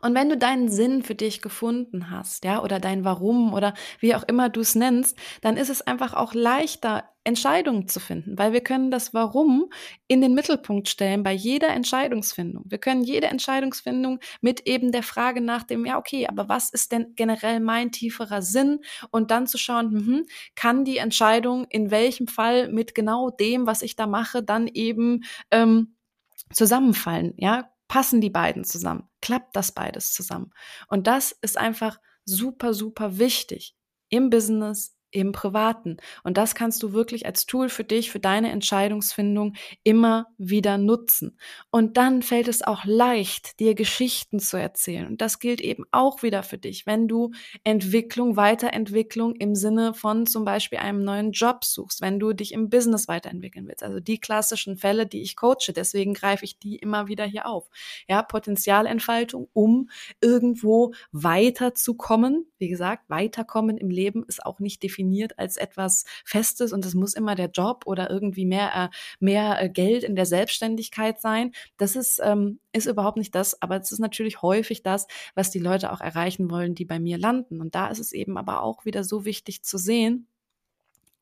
Und 0.00 0.14
wenn 0.14 0.28
du 0.28 0.36
deinen 0.36 0.68
Sinn 0.68 1.02
für 1.02 1.14
dich 1.14 1.42
gefunden 1.42 2.10
hast, 2.10 2.44
ja, 2.44 2.62
oder 2.62 2.80
dein 2.80 3.04
Warum 3.04 3.54
oder 3.54 3.74
wie 4.00 4.14
auch 4.14 4.22
immer 4.24 4.48
du 4.48 4.60
es 4.60 4.74
nennst, 4.74 5.16
dann 5.40 5.56
ist 5.56 5.70
es 5.70 5.82
einfach 5.82 6.14
auch 6.14 6.34
leichter, 6.34 7.04
Entscheidungen 7.26 7.88
zu 7.88 7.98
finden, 7.98 8.38
weil 8.38 8.52
wir 8.52 8.60
können 8.60 8.92
das 8.92 9.12
Warum 9.12 9.68
in 10.06 10.20
den 10.20 10.34
Mittelpunkt 10.34 10.88
stellen 10.88 11.24
bei 11.24 11.32
jeder 11.32 11.70
Entscheidungsfindung. 11.70 12.64
Wir 12.68 12.78
können 12.78 13.02
jede 13.02 13.26
Entscheidungsfindung 13.26 14.20
mit 14.40 14.60
eben 14.68 14.92
der 14.92 15.02
Frage 15.02 15.40
nach 15.40 15.64
dem, 15.64 15.84
ja, 15.84 15.98
okay, 15.98 16.28
aber 16.28 16.48
was 16.48 16.70
ist 16.70 16.92
denn 16.92 17.14
generell 17.16 17.58
mein 17.58 17.90
tieferer 17.90 18.42
Sinn? 18.42 18.78
Und 19.10 19.32
dann 19.32 19.48
zu 19.48 19.58
schauen, 19.58 19.90
hm, 19.90 20.26
kann 20.54 20.84
die 20.84 20.98
Entscheidung 20.98 21.66
in 21.68 21.90
welchem 21.90 22.28
Fall 22.28 22.68
mit 22.68 22.94
genau 22.94 23.30
dem, 23.30 23.66
was 23.66 23.82
ich 23.82 23.96
da 23.96 24.06
mache, 24.06 24.44
dann 24.44 24.68
eben 24.68 25.24
ähm, 25.50 25.96
zusammenfallen, 26.52 27.34
ja? 27.38 27.68
Passen 27.96 28.20
die 28.20 28.28
beiden 28.28 28.62
zusammen? 28.62 29.08
Klappt 29.22 29.56
das 29.56 29.72
beides 29.72 30.12
zusammen? 30.12 30.52
Und 30.88 31.06
das 31.06 31.32
ist 31.32 31.56
einfach 31.56 31.98
super, 32.26 32.74
super 32.74 33.16
wichtig 33.16 33.74
im 34.10 34.28
Business, 34.28 34.95
im 35.16 35.32
Privaten. 35.32 35.96
Und 36.24 36.36
das 36.36 36.54
kannst 36.54 36.82
du 36.82 36.92
wirklich 36.92 37.24
als 37.24 37.46
Tool 37.46 37.70
für 37.70 37.84
dich, 37.84 38.10
für 38.10 38.20
deine 38.20 38.50
Entscheidungsfindung 38.52 39.54
immer 39.82 40.26
wieder 40.36 40.76
nutzen. 40.76 41.38
Und 41.70 41.96
dann 41.96 42.20
fällt 42.20 42.48
es 42.48 42.60
auch 42.60 42.84
leicht, 42.84 43.58
dir 43.58 43.74
Geschichten 43.74 44.40
zu 44.40 44.58
erzählen. 44.58 45.06
Und 45.06 45.22
das 45.22 45.38
gilt 45.38 45.62
eben 45.62 45.84
auch 45.90 46.22
wieder 46.22 46.42
für 46.42 46.58
dich, 46.58 46.84
wenn 46.84 47.08
du 47.08 47.30
Entwicklung, 47.64 48.36
Weiterentwicklung 48.36 49.34
im 49.36 49.54
Sinne 49.54 49.94
von 49.94 50.26
zum 50.26 50.44
Beispiel 50.44 50.80
einem 50.80 51.02
neuen 51.02 51.32
Job 51.32 51.64
suchst, 51.64 52.02
wenn 52.02 52.20
du 52.20 52.34
dich 52.34 52.52
im 52.52 52.68
Business 52.68 53.08
weiterentwickeln 53.08 53.66
willst. 53.66 53.82
Also 53.82 54.00
die 54.00 54.20
klassischen 54.20 54.76
Fälle, 54.76 55.06
die 55.06 55.22
ich 55.22 55.34
coache, 55.34 55.72
deswegen 55.74 56.12
greife 56.12 56.44
ich 56.44 56.58
die 56.58 56.76
immer 56.76 57.08
wieder 57.08 57.24
hier 57.24 57.46
auf. 57.46 57.70
Ja, 58.06 58.22
Potenzialentfaltung, 58.22 59.48
um 59.54 59.88
irgendwo 60.20 60.92
weiterzukommen. 61.12 62.46
Wie 62.58 62.68
gesagt, 62.68 63.08
weiterkommen 63.08 63.78
im 63.78 63.88
Leben 63.88 64.24
ist 64.28 64.44
auch 64.44 64.58
nicht 64.60 64.82
definiert 64.82 65.05
definiert 65.06 65.38
als 65.38 65.56
etwas 65.56 66.04
Festes 66.24 66.72
und 66.72 66.84
es 66.84 66.94
muss 66.94 67.14
immer 67.14 67.34
der 67.34 67.50
Job 67.50 67.84
oder 67.86 68.10
irgendwie 68.10 68.44
mehr, 68.44 68.74
äh, 68.74 68.88
mehr 69.20 69.62
äh, 69.62 69.68
Geld 69.68 70.04
in 70.04 70.16
der 70.16 70.26
Selbstständigkeit 70.26 71.20
sein. 71.20 71.52
Das 71.76 71.96
ist, 71.96 72.20
ähm, 72.22 72.58
ist 72.72 72.86
überhaupt 72.86 73.16
nicht 73.16 73.34
das, 73.34 73.60
aber 73.62 73.76
es 73.76 73.92
ist 73.92 74.00
natürlich 74.00 74.42
häufig 74.42 74.82
das, 74.82 75.06
was 75.34 75.50
die 75.50 75.58
Leute 75.58 75.92
auch 75.92 76.00
erreichen 76.00 76.50
wollen, 76.50 76.74
die 76.74 76.84
bei 76.84 76.98
mir 76.98 77.18
landen. 77.18 77.60
Und 77.60 77.74
da 77.74 77.88
ist 77.88 78.00
es 78.00 78.12
eben 78.12 78.36
aber 78.36 78.62
auch 78.62 78.84
wieder 78.84 79.04
so 79.04 79.24
wichtig 79.24 79.62
zu 79.62 79.78
sehen, 79.78 80.28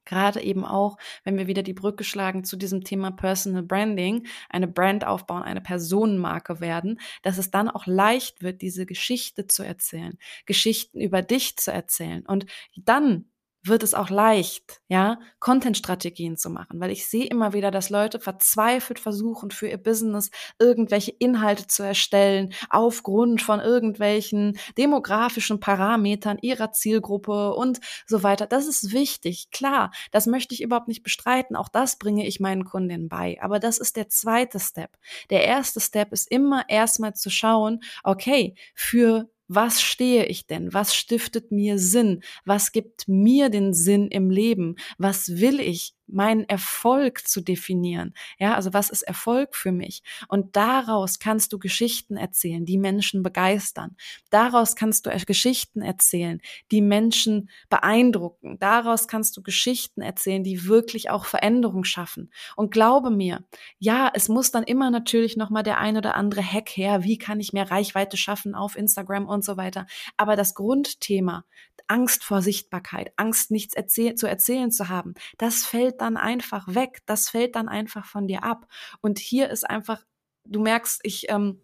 Gerade 0.05 0.43
eben 0.43 0.65
auch, 0.65 0.97
wenn 1.25 1.39
wir 1.39 1.47
wieder 1.47 1.63
die 1.63 1.73
Brücke 1.73 2.05
schlagen 2.05 2.45
zu 2.45 2.57
diesem 2.57 2.85
Thema 2.85 3.11
Personal 3.11 3.63
Branding, 3.63 4.27
eine 4.51 4.69
Brand 4.69 5.07
aufbauen, 5.07 5.43
eine 5.43 5.61
Personenmarke 5.61 6.61
werden, 6.61 7.01
dass 7.23 7.39
es 7.39 7.51
dann 7.51 7.69
auch 7.71 7.87
leicht 7.87 8.43
wird, 8.43 8.61
diese 8.63 8.87
Geschichte 8.87 9.47
zu 9.47 9.63
erzählen, 9.63 10.19
Geschichten 10.47 11.01
über 11.01 11.23
dich 11.23 11.57
zu 11.57 11.73
erzählen. 11.73 12.25
Und 12.27 12.47
dann 12.77 13.27
wird 13.67 13.83
es 13.83 13.95
auch 13.95 14.11
leicht, 14.11 14.81
ja, 14.89 15.19
Content-Strategien 15.41 16.37
zu 16.37 16.51
machen, 16.51 16.81
weil 16.81 16.91
ich 16.91 17.09
sehe 17.09 17.27
immer 17.27 17.53
wieder, 17.53 17.71
dass 17.71 17.91
Leute 17.91 18.21
verzweifelt 18.21 18.99
versuchen, 18.99 19.51
für 19.51 19.69
ihr 19.69 19.79
Business 19.79 20.31
irgendwelche 20.59 21.13
Inhalte 21.13 21.67
zu 21.67 21.83
erstellen, 21.83 22.53
aufgrund 22.71 23.43
von 23.43 23.61
irgendwelchen 23.61 24.59
demografischen 24.77 25.61
Parametern 25.61 26.39
ihrer 26.43 26.73
Zielgruppe 26.73 27.55
und 27.55 27.81
so 28.07 28.23
weiter. 28.23 28.47
Das 28.47 28.67
ist 28.67 28.93
wichtig, 28.93 29.51
klar, 29.51 29.91
das 30.13 30.27
möchte 30.27 30.55
ich 30.55 30.63
überhaupt 30.63 30.89
nicht 30.89 31.03
bestreiten, 31.03 31.57
auch 31.57 31.69
das 31.69 31.99
bringe 31.99 32.27
ich 32.27 32.41
meinen 32.41 32.65
Kundinnen 32.65 33.09
bei, 33.09 33.39
aber 33.41 33.59
das 33.59 33.79
ist 33.79 33.97
der 33.97 34.09
zweite 34.09 34.61
Step. 34.61 34.91
Der 35.31 35.45
erste 35.45 35.81
Step 35.81 36.13
ist 36.13 36.31
immer 36.31 36.69
erstmal 36.69 37.15
zu 37.15 37.31
schauen, 37.31 37.81
okay, 38.03 38.55
für 38.75 39.29
was 39.49 39.83
stehe 39.83 40.27
ich 40.27 40.47
denn? 40.47 40.73
Was 40.73 40.95
stiftet 40.95 41.53
mir 41.53 41.79
Sinn? 41.79 42.23
Was 42.45 42.73
gibt 42.73 43.07
mir 43.09 43.51
den 43.51 43.75
Sinn 43.75 44.09
im 44.09 44.31
Leben? 44.31 44.77
Was 44.99 45.41
will 45.41 45.61
ich? 45.61 45.95
Meinen 46.07 46.49
Erfolg 46.49 47.27
zu 47.27 47.41
definieren. 47.41 48.15
Ja, 48.39 48.55
also 48.55 48.73
was 48.73 48.91
ist 48.91 49.03
Erfolg 49.03 49.55
für 49.57 49.73
mich? 49.73 50.03
Und 50.29 50.57
daraus 50.57 51.19
kannst 51.19 51.53
du 51.53 51.59
Geschichten 51.59 52.17
erzählen, 52.17 52.65
die 52.65 52.79
Menschen 52.79 53.23
begeistern. 53.23 53.97
Daraus 54.31 54.77
kannst 54.77 55.07
du 55.07 55.11
Geschichten 55.27 55.83
erzählen, 55.83 56.41
die 56.71 56.81
Menschen 56.81 57.51
beeindrucken. 57.69 58.59
Daraus 58.59 59.09
kannst 59.09 59.37
du 59.37 59.43
Geschichten 59.43 60.03
erzählen, 60.03 60.45
die 60.45 60.67
wirklich 60.67 61.11
auch 61.11 61.25
Veränderung 61.25 61.85
schaffen. 61.85 62.31
Und 62.57 62.71
glaube 62.71 63.11
mir, 63.11 63.45
ja, 63.79 64.11
es 64.15 64.29
muss 64.29 64.51
dann 64.51 64.65
immer 64.65 64.91
natürlich 64.91 65.37
noch 65.37 65.51
mal 65.51 65.63
der 65.63 65.79
ein 65.79 65.97
oder 65.97 66.15
andere 66.15 66.43
Hack 66.43 66.71
her. 66.71 67.05
Wie 67.05 67.19
kann 67.19 67.41
ich 67.41 67.53
mehr 67.53 67.71
Reichweite 67.71 68.17
schaffen 68.17 68.55
auf 68.55 68.77
Instagram 68.77 69.27
und 69.27 69.45
so 69.45 69.57
weiter? 69.57 69.87
Aber 70.17 70.37
das 70.37 70.55
Grundthema, 70.55 71.45
Angst 71.87 72.25
vor 72.25 72.43
Sichtbarkeit, 72.43 73.13
Angst 73.17 73.51
nichts 73.51 73.75
erzähl 73.75 74.15
zu 74.15 74.27
erzählen 74.27 74.71
zu 74.71 74.89
haben, 74.89 75.15
das 75.39 75.65
fällt 75.95 76.01
dann 76.01 76.17
einfach 76.17 76.67
weg, 76.67 77.03
das 77.07 77.29
fällt 77.29 77.57
dann 77.57 77.69
einfach 77.69 78.05
von 78.07 78.27
dir 78.27 78.43
ab. 78.43 78.67
Und 79.01 79.19
hier 79.19 79.51
ist 79.51 79.69
einfach, 79.69 80.05
du 80.45 80.61
merkst, 80.61 81.01
ich 81.05 81.27
ähm, 81.31 81.61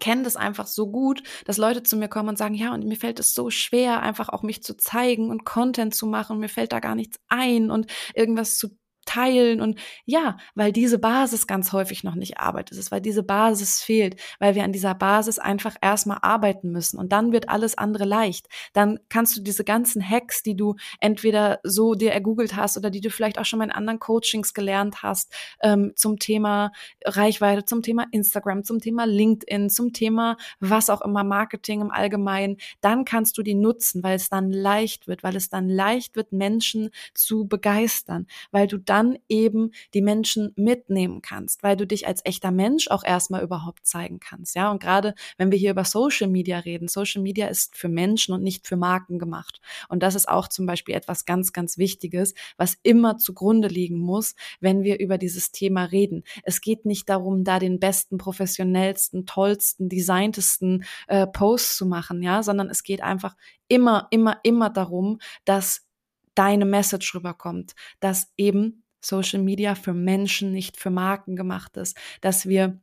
kenne 0.00 0.22
das 0.24 0.36
einfach 0.36 0.66
so 0.66 0.90
gut, 0.90 1.22
dass 1.44 1.58
Leute 1.58 1.82
zu 1.82 1.96
mir 1.96 2.08
kommen 2.08 2.30
und 2.30 2.38
sagen, 2.38 2.54
ja, 2.54 2.72
und 2.74 2.84
mir 2.86 2.96
fällt 2.96 3.20
es 3.20 3.34
so 3.34 3.50
schwer, 3.50 4.02
einfach 4.02 4.28
auch 4.28 4.42
mich 4.42 4.62
zu 4.62 4.76
zeigen 4.76 5.30
und 5.30 5.44
Content 5.44 5.94
zu 5.94 6.06
machen, 6.06 6.38
mir 6.38 6.48
fällt 6.48 6.72
da 6.72 6.80
gar 6.80 6.94
nichts 6.94 7.18
ein 7.28 7.70
und 7.70 7.86
irgendwas 8.14 8.56
zu 8.56 8.76
teilen 9.04 9.60
und 9.60 9.78
ja, 10.04 10.36
weil 10.54 10.72
diese 10.72 10.98
Basis 10.98 11.46
ganz 11.46 11.72
häufig 11.72 12.04
noch 12.04 12.14
nicht 12.14 12.38
arbeitet 12.38 12.78
ist, 12.78 12.90
weil 12.90 13.00
diese 13.00 13.22
Basis 13.22 13.82
fehlt, 13.82 14.20
weil 14.38 14.54
wir 14.54 14.64
an 14.64 14.72
dieser 14.72 14.94
Basis 14.94 15.38
einfach 15.38 15.76
erstmal 15.80 16.18
arbeiten 16.22 16.70
müssen 16.70 16.98
und 16.98 17.12
dann 17.12 17.32
wird 17.32 17.48
alles 17.48 17.76
andere 17.76 18.04
leicht. 18.04 18.48
Dann 18.72 18.98
kannst 19.08 19.36
du 19.36 19.42
diese 19.42 19.64
ganzen 19.64 20.08
Hacks, 20.08 20.42
die 20.42 20.56
du 20.56 20.76
entweder 21.00 21.60
so 21.62 21.94
dir 21.94 22.12
ergoogelt 22.12 22.56
hast 22.56 22.76
oder 22.76 22.90
die 22.90 23.00
du 23.00 23.10
vielleicht 23.10 23.38
auch 23.38 23.44
schon 23.44 23.58
mal 23.58 23.66
in 23.66 23.72
anderen 23.72 24.00
Coachings 24.00 24.54
gelernt 24.54 25.02
hast, 25.02 25.32
ähm, 25.62 25.92
zum 25.96 26.18
Thema 26.18 26.72
Reichweite, 27.04 27.64
zum 27.64 27.82
Thema 27.82 28.06
Instagram, 28.12 28.64
zum 28.64 28.80
Thema 28.80 29.06
LinkedIn, 29.06 29.70
zum 29.70 29.92
Thema 29.92 30.36
was 30.60 30.90
auch 30.90 31.02
immer 31.02 31.24
Marketing 31.24 31.80
im 31.80 31.90
Allgemeinen, 31.90 32.56
dann 32.80 33.04
kannst 33.04 33.38
du 33.38 33.42
die 33.42 33.54
nutzen, 33.54 34.02
weil 34.02 34.16
es 34.16 34.28
dann 34.28 34.50
leicht 34.50 35.08
wird, 35.08 35.22
weil 35.22 35.36
es 35.36 35.48
dann 35.48 35.68
leicht 35.68 36.16
wird, 36.16 36.32
Menschen 36.32 36.90
zu 37.14 37.46
begeistern, 37.46 38.26
weil 38.50 38.66
du 38.66 38.78
dann 38.92 39.18
eben 39.26 39.70
die 39.94 40.02
Menschen 40.02 40.52
mitnehmen 40.54 41.22
kannst, 41.22 41.62
weil 41.62 41.78
du 41.78 41.86
dich 41.86 42.06
als 42.06 42.20
echter 42.26 42.50
Mensch 42.50 42.88
auch 42.88 43.02
erstmal 43.02 43.42
überhaupt 43.42 43.86
zeigen 43.86 44.20
kannst. 44.20 44.54
Ja, 44.54 44.70
und 44.70 44.82
gerade 44.82 45.14
wenn 45.38 45.50
wir 45.50 45.56
hier 45.56 45.70
über 45.70 45.86
Social 45.86 46.28
Media 46.28 46.58
reden, 46.58 46.88
Social 46.88 47.22
Media 47.22 47.46
ist 47.46 47.74
für 47.74 47.88
Menschen 47.88 48.34
und 48.34 48.42
nicht 48.42 48.66
für 48.66 48.76
Marken 48.76 49.18
gemacht. 49.18 49.62
Und 49.88 50.02
das 50.02 50.14
ist 50.14 50.28
auch 50.28 50.46
zum 50.46 50.66
Beispiel 50.66 50.94
etwas 50.94 51.24
ganz, 51.24 51.54
ganz 51.54 51.78
Wichtiges, 51.78 52.34
was 52.58 52.76
immer 52.82 53.16
zugrunde 53.16 53.68
liegen 53.68 53.98
muss, 53.98 54.34
wenn 54.60 54.82
wir 54.82 55.00
über 55.00 55.16
dieses 55.16 55.52
Thema 55.52 55.84
reden. 55.84 56.22
Es 56.42 56.60
geht 56.60 56.84
nicht 56.84 57.08
darum, 57.08 57.44
da 57.44 57.58
den 57.58 57.80
besten, 57.80 58.18
professionellsten, 58.18 59.24
tollsten, 59.24 59.88
designtesten 59.88 60.84
äh, 61.06 61.26
Post 61.26 61.78
zu 61.78 61.86
machen, 61.86 62.22
ja, 62.22 62.42
sondern 62.42 62.68
es 62.68 62.82
geht 62.82 63.02
einfach 63.02 63.36
immer, 63.68 64.08
immer, 64.10 64.38
immer 64.42 64.68
darum, 64.68 65.18
dass 65.46 65.86
deine 66.34 66.64
Message 66.64 67.14
rüberkommt, 67.14 67.74
dass 68.00 68.32
eben 68.36 68.81
Social 69.04 69.42
Media 69.42 69.74
für 69.74 69.92
Menschen, 69.92 70.52
nicht 70.52 70.76
für 70.76 70.90
Marken 70.90 71.36
gemacht 71.36 71.76
ist, 71.76 71.96
dass 72.20 72.46
wir 72.46 72.80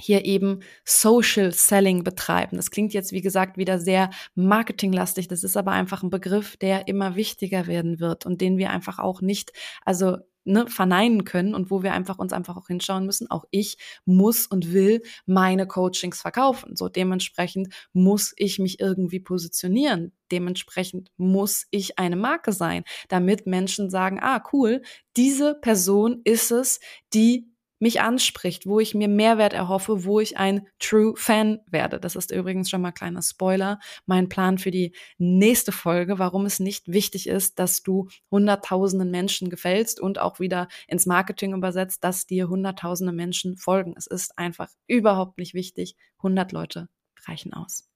hier 0.00 0.24
eben 0.24 0.60
Social 0.84 1.52
Selling 1.52 2.04
betreiben. 2.04 2.56
Das 2.56 2.70
klingt 2.70 2.94
jetzt, 2.94 3.12
wie 3.12 3.20
gesagt, 3.20 3.56
wieder 3.56 3.78
sehr 3.78 4.10
marketinglastig. 4.34 5.28
Das 5.28 5.44
ist 5.44 5.56
aber 5.56 5.72
einfach 5.72 6.02
ein 6.02 6.10
Begriff, 6.10 6.56
der 6.56 6.88
immer 6.88 7.16
wichtiger 7.16 7.66
werden 7.66 8.00
wird 8.00 8.26
und 8.26 8.40
den 8.40 8.56
wir 8.56 8.70
einfach 8.70 8.98
auch 8.98 9.20
nicht, 9.20 9.52
also 9.84 10.16
ne, 10.50 10.66
verneinen 10.68 11.24
können 11.24 11.54
und 11.54 11.70
wo 11.70 11.82
wir 11.82 11.92
einfach 11.92 12.18
uns 12.18 12.32
einfach 12.32 12.56
auch 12.56 12.66
hinschauen 12.66 13.06
müssen. 13.06 13.30
Auch 13.30 13.44
ich 13.50 13.78
muss 14.04 14.46
und 14.46 14.72
will 14.72 15.02
meine 15.26 15.66
Coachings 15.66 16.20
verkaufen. 16.20 16.76
So 16.76 16.88
dementsprechend 16.88 17.72
muss 17.92 18.32
ich 18.36 18.58
mich 18.58 18.80
irgendwie 18.80 19.20
positionieren. 19.20 20.12
Dementsprechend 20.30 21.10
muss 21.16 21.66
ich 21.70 21.98
eine 21.98 22.16
Marke 22.16 22.52
sein, 22.52 22.84
damit 23.08 23.46
Menschen 23.46 23.90
sagen, 23.90 24.18
ah, 24.20 24.42
cool, 24.52 24.82
diese 25.16 25.54
Person 25.54 26.20
ist 26.24 26.50
es, 26.52 26.80
die 27.14 27.49
mich 27.80 28.00
anspricht, 28.00 28.66
wo 28.66 28.78
ich 28.78 28.94
mir 28.94 29.08
Mehrwert 29.08 29.52
erhoffe, 29.52 30.04
wo 30.04 30.20
ich 30.20 30.36
ein 30.38 30.68
True 30.78 31.14
Fan 31.16 31.60
werde. 31.66 31.98
Das 31.98 32.14
ist 32.14 32.30
übrigens 32.30 32.70
schon 32.70 32.82
mal 32.82 32.92
kleiner 32.92 33.22
Spoiler. 33.22 33.80
Mein 34.06 34.28
Plan 34.28 34.58
für 34.58 34.70
die 34.70 34.94
nächste 35.18 35.72
Folge, 35.72 36.18
warum 36.18 36.46
es 36.46 36.60
nicht 36.60 36.92
wichtig 36.92 37.26
ist, 37.26 37.58
dass 37.58 37.82
du 37.82 38.08
hunderttausenden 38.30 39.10
Menschen 39.10 39.50
gefällst 39.50 39.98
und 39.98 40.18
auch 40.18 40.38
wieder 40.38 40.68
ins 40.86 41.06
Marketing 41.06 41.54
übersetzt, 41.54 42.04
dass 42.04 42.26
dir 42.26 42.48
hunderttausende 42.48 43.12
Menschen 43.12 43.56
folgen. 43.56 43.94
Es 43.96 44.06
ist 44.06 44.38
einfach 44.38 44.68
überhaupt 44.86 45.38
nicht 45.38 45.54
wichtig. 45.54 45.96
100 46.18 46.52
Leute 46.52 46.88
reichen 47.26 47.54
aus. 47.54 47.88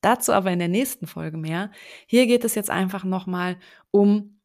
Dazu 0.00 0.32
aber 0.32 0.50
in 0.50 0.58
der 0.58 0.68
nächsten 0.68 1.06
Folge 1.06 1.36
mehr. 1.36 1.70
Hier 2.06 2.26
geht 2.26 2.44
es 2.44 2.54
jetzt 2.54 2.70
einfach 2.70 3.04
nochmal 3.04 3.58
um 3.90 4.40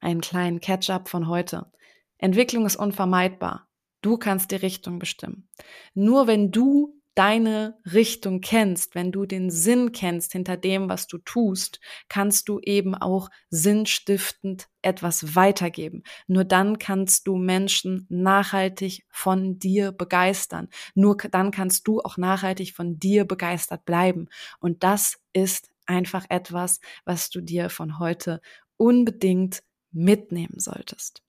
einen 0.00 0.20
kleinen 0.20 0.60
Catch-up 0.60 1.08
von 1.08 1.28
heute. 1.28 1.70
Entwicklung 2.18 2.66
ist 2.66 2.76
unvermeidbar. 2.76 3.69
Du 4.00 4.16
kannst 4.16 4.50
die 4.50 4.56
Richtung 4.56 4.98
bestimmen. 4.98 5.48
Nur 5.94 6.26
wenn 6.26 6.50
du 6.50 7.00
deine 7.14 7.78
Richtung 7.92 8.40
kennst, 8.40 8.94
wenn 8.94 9.12
du 9.12 9.26
den 9.26 9.50
Sinn 9.50 9.92
kennst 9.92 10.32
hinter 10.32 10.56
dem, 10.56 10.88
was 10.88 11.06
du 11.06 11.18
tust, 11.18 11.80
kannst 12.08 12.48
du 12.48 12.60
eben 12.60 12.94
auch 12.94 13.28
sinnstiftend 13.50 14.68
etwas 14.80 15.34
weitergeben. 15.34 16.02
Nur 16.28 16.44
dann 16.44 16.78
kannst 16.78 17.26
du 17.26 17.36
Menschen 17.36 18.06
nachhaltig 18.08 19.04
von 19.10 19.58
dir 19.58 19.92
begeistern. 19.92 20.68
Nur 20.94 21.16
dann 21.16 21.50
kannst 21.50 21.86
du 21.86 22.00
auch 22.00 22.16
nachhaltig 22.16 22.74
von 22.74 22.98
dir 22.98 23.24
begeistert 23.26 23.84
bleiben. 23.84 24.28
Und 24.60 24.82
das 24.82 25.18
ist 25.32 25.68
einfach 25.86 26.24
etwas, 26.28 26.80
was 27.04 27.28
du 27.28 27.40
dir 27.40 27.68
von 27.68 27.98
heute 27.98 28.40
unbedingt 28.76 29.62
mitnehmen 29.92 30.58
solltest. 30.58 31.22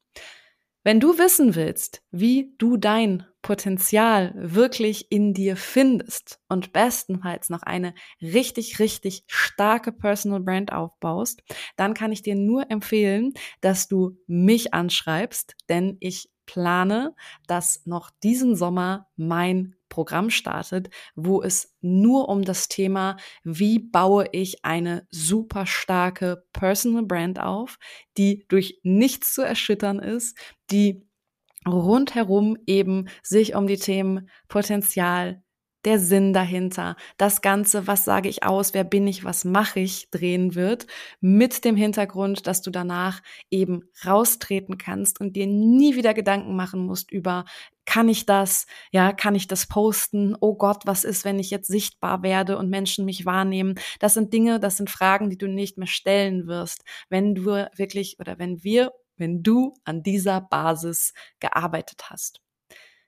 Wenn 0.83 0.99
du 0.99 1.19
wissen 1.19 1.53
willst, 1.53 2.01
wie 2.09 2.55
du 2.57 2.75
dein 2.75 3.23
Potenzial 3.43 4.33
wirklich 4.35 5.11
in 5.11 5.33
dir 5.33 5.55
findest 5.55 6.39
und 6.49 6.73
bestenfalls 6.73 7.49
noch 7.49 7.61
eine 7.61 7.93
richtig, 8.19 8.79
richtig 8.79 9.23
starke 9.27 9.91
Personal 9.91 10.39
Brand 10.39 10.73
aufbaust, 10.73 11.43
dann 11.75 11.93
kann 11.93 12.11
ich 12.11 12.23
dir 12.23 12.35
nur 12.35 12.69
empfehlen, 12.71 13.33
dass 13.61 13.87
du 13.87 14.17
mich 14.25 14.73
anschreibst, 14.73 15.55
denn 15.69 15.97
ich 15.99 16.31
plane, 16.51 17.15
dass 17.47 17.85
noch 17.85 18.11
diesen 18.23 18.57
Sommer 18.57 19.07
mein 19.15 19.75
Programm 19.87 20.29
startet, 20.29 20.89
wo 21.15 21.41
es 21.41 21.75
nur 21.79 22.27
um 22.27 22.43
das 22.43 22.67
Thema, 22.67 23.15
wie 23.43 23.79
baue 23.79 24.27
ich 24.33 24.65
eine 24.65 25.07
super 25.11 25.65
starke 25.65 26.43
Personal 26.51 27.03
Brand 27.03 27.39
auf, 27.39 27.79
die 28.17 28.45
durch 28.49 28.79
nichts 28.83 29.33
zu 29.33 29.41
erschüttern 29.41 29.99
ist, 29.99 30.37
die 30.71 31.07
rundherum 31.65 32.57
eben 32.65 33.07
sich 33.23 33.55
um 33.55 33.65
die 33.67 33.77
Themen 33.77 34.29
Potenzial, 34.49 35.41
der 35.85 35.99
Sinn 35.99 36.33
dahinter, 36.33 36.95
das 37.17 37.41
Ganze, 37.41 37.87
was 37.87 38.05
sage 38.05 38.29
ich 38.29 38.43
aus, 38.43 38.73
wer 38.73 38.83
bin 38.83 39.07
ich, 39.07 39.23
was 39.23 39.45
mache 39.45 39.79
ich, 39.79 40.09
drehen 40.11 40.55
wird, 40.55 40.87
mit 41.19 41.65
dem 41.65 41.75
Hintergrund, 41.75 42.47
dass 42.47 42.61
du 42.61 42.71
danach 42.71 43.21
eben 43.49 43.83
raustreten 44.05 44.77
kannst 44.77 45.19
und 45.19 45.35
dir 45.35 45.47
nie 45.47 45.95
wieder 45.95 46.13
Gedanken 46.13 46.55
machen 46.55 46.85
musst 46.85 47.11
über, 47.11 47.45
kann 47.85 48.09
ich 48.09 48.25
das, 48.25 48.67
ja, 48.91 49.11
kann 49.11 49.35
ich 49.35 49.47
das 49.47 49.67
posten, 49.67 50.35
oh 50.39 50.55
Gott, 50.55 50.83
was 50.85 51.03
ist, 51.03 51.25
wenn 51.25 51.39
ich 51.39 51.49
jetzt 51.49 51.67
sichtbar 51.67 52.23
werde 52.23 52.57
und 52.57 52.69
Menschen 52.69 53.05
mich 53.05 53.25
wahrnehmen. 53.25 53.75
Das 53.99 54.13
sind 54.13 54.33
Dinge, 54.33 54.59
das 54.59 54.77
sind 54.77 54.89
Fragen, 54.89 55.29
die 55.29 55.37
du 55.37 55.47
nicht 55.47 55.77
mehr 55.77 55.87
stellen 55.87 56.47
wirst, 56.47 56.83
wenn 57.09 57.35
du 57.35 57.67
wirklich 57.75 58.17
oder 58.19 58.37
wenn 58.39 58.63
wir, 58.63 58.91
wenn 59.17 59.43
du 59.43 59.73
an 59.83 60.03
dieser 60.03 60.41
Basis 60.41 61.13
gearbeitet 61.39 62.09
hast. 62.09 62.41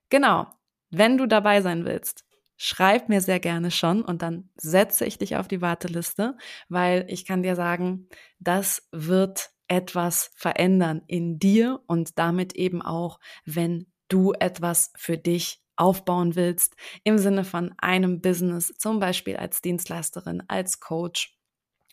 Genau. 0.09 0.47
Wenn 0.89 1.17
du 1.17 1.27
dabei 1.27 1.61
sein 1.61 1.85
willst, 1.85 2.23
schreib 2.57 3.09
mir 3.09 3.21
sehr 3.21 3.39
gerne 3.39 3.71
schon 3.71 4.03
und 4.03 4.21
dann 4.21 4.49
setze 4.55 5.05
ich 5.05 5.17
dich 5.17 5.37
auf 5.37 5.47
die 5.47 5.61
Warteliste, 5.61 6.37
weil 6.69 7.05
ich 7.09 7.25
kann 7.25 7.43
dir 7.43 7.55
sagen, 7.55 8.07
das 8.39 8.87
wird 8.91 9.51
etwas 9.67 10.31
verändern 10.35 11.01
in 11.07 11.39
dir 11.39 11.81
und 11.87 12.19
damit 12.19 12.53
eben 12.53 12.81
auch, 12.81 13.19
wenn 13.45 13.87
du 14.07 14.33
etwas 14.33 14.91
für 14.95 15.17
dich 15.17 15.61
aufbauen 15.75 16.35
willst, 16.35 16.75
im 17.03 17.17
Sinne 17.17 17.43
von 17.43 17.73
einem 17.77 18.21
Business, 18.21 18.73
zum 18.77 18.99
Beispiel 18.99 19.37
als 19.37 19.61
Dienstleisterin, 19.61 20.43
als 20.47 20.79
Coach 20.79 21.37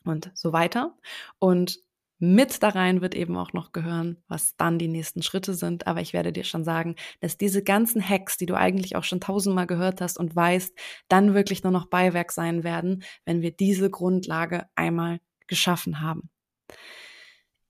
und 0.04 0.30
so 0.34 0.52
weiter. 0.52 0.96
Und 1.38 1.78
mit 2.20 2.62
da 2.62 2.68
rein 2.68 3.00
wird 3.00 3.14
eben 3.14 3.36
auch 3.36 3.52
noch 3.54 3.72
gehören, 3.72 4.22
was 4.28 4.54
dann 4.56 4.78
die 4.78 4.88
nächsten 4.88 5.22
Schritte 5.22 5.54
sind. 5.54 5.86
Aber 5.86 6.00
ich 6.00 6.12
werde 6.12 6.32
dir 6.32 6.44
schon 6.44 6.64
sagen, 6.64 6.94
dass 7.20 7.38
diese 7.38 7.64
ganzen 7.64 8.06
Hacks, 8.06 8.36
die 8.36 8.46
du 8.46 8.54
eigentlich 8.54 8.94
auch 8.94 9.04
schon 9.04 9.20
tausendmal 9.20 9.66
gehört 9.66 10.00
hast 10.00 10.18
und 10.18 10.36
weißt, 10.36 10.78
dann 11.08 11.34
wirklich 11.34 11.62
nur 11.62 11.72
noch 11.72 11.86
Beiwerk 11.86 12.30
sein 12.30 12.62
werden, 12.62 13.02
wenn 13.24 13.40
wir 13.40 13.50
diese 13.50 13.90
Grundlage 13.90 14.66
einmal 14.74 15.20
geschaffen 15.46 16.00
haben. 16.00 16.28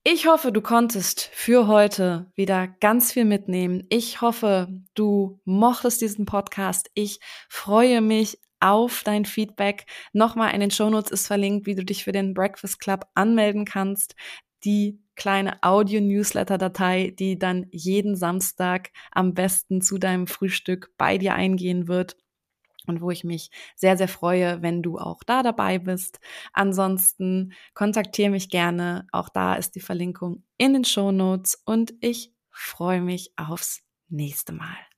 Ich 0.02 0.26
hoffe, 0.26 0.50
du 0.50 0.62
konntest 0.62 1.30
für 1.32 1.66
heute 1.66 2.32
wieder 2.34 2.66
ganz 2.66 3.12
viel 3.12 3.26
mitnehmen. 3.26 3.86
Ich 3.90 4.20
hoffe, 4.20 4.68
du 4.94 5.40
mochtest 5.44 6.00
diesen 6.00 6.24
Podcast. 6.24 6.90
Ich 6.94 7.20
freue 7.48 8.00
mich 8.00 8.38
auf 8.61 9.03
dein 9.05 9.25
Feedback. 9.25 9.87
Nochmal 10.12 10.55
in 10.55 10.61
den 10.61 10.70
Shownotes 10.70 11.11
ist 11.11 11.27
verlinkt, 11.27 11.66
wie 11.66 11.75
du 11.75 11.85
dich 11.85 12.05
für 12.05 12.12
den 12.12 12.35
Breakfast 12.35 12.81
Club 12.81 13.07
anmelden 13.14 13.64
kannst. 13.64 14.14
Die 14.64 15.01
kleine 15.16 15.62
Audio-Newsletter-Datei, 15.62 17.14
die 17.18 17.38
dann 17.38 17.66
jeden 17.70 18.16
Samstag 18.16 18.90
am 19.12 19.35
besten 19.35 19.83
zu 19.83 19.99
deinem 19.99 20.27
Frühstück 20.27 20.92
bei 20.96 21.18
dir 21.18 21.35
eingehen 21.35 21.88
wird 21.88 22.16
und 22.87 23.01
wo 23.01 23.11
ich 23.11 23.25
mich 23.25 23.51
sehr, 23.77 23.96
sehr 23.96 24.09
freue, 24.09 24.62
wenn 24.62 24.83
du 24.83 24.99
auch 24.99 25.23
da 25.25 25.42
dabei 25.42 25.79
bist. 25.79 26.20
Ansonsten 26.53 27.53
kontaktiere 27.75 28.31
mich 28.31 28.51
gerne. 28.51 29.07
Auch 29.12 29.29
da 29.29 29.55
ist 29.55 29.75
die 29.75 29.81
Verlinkung 29.81 30.44
in 30.57 30.73
den 30.73 30.85
Show 30.85 31.12
Notes 31.12 31.61
und 31.64 31.94
ich 32.01 32.33
freue 32.51 33.01
mich 33.01 33.33
aufs 33.37 33.83
nächste 34.09 34.53
Mal. 34.53 34.89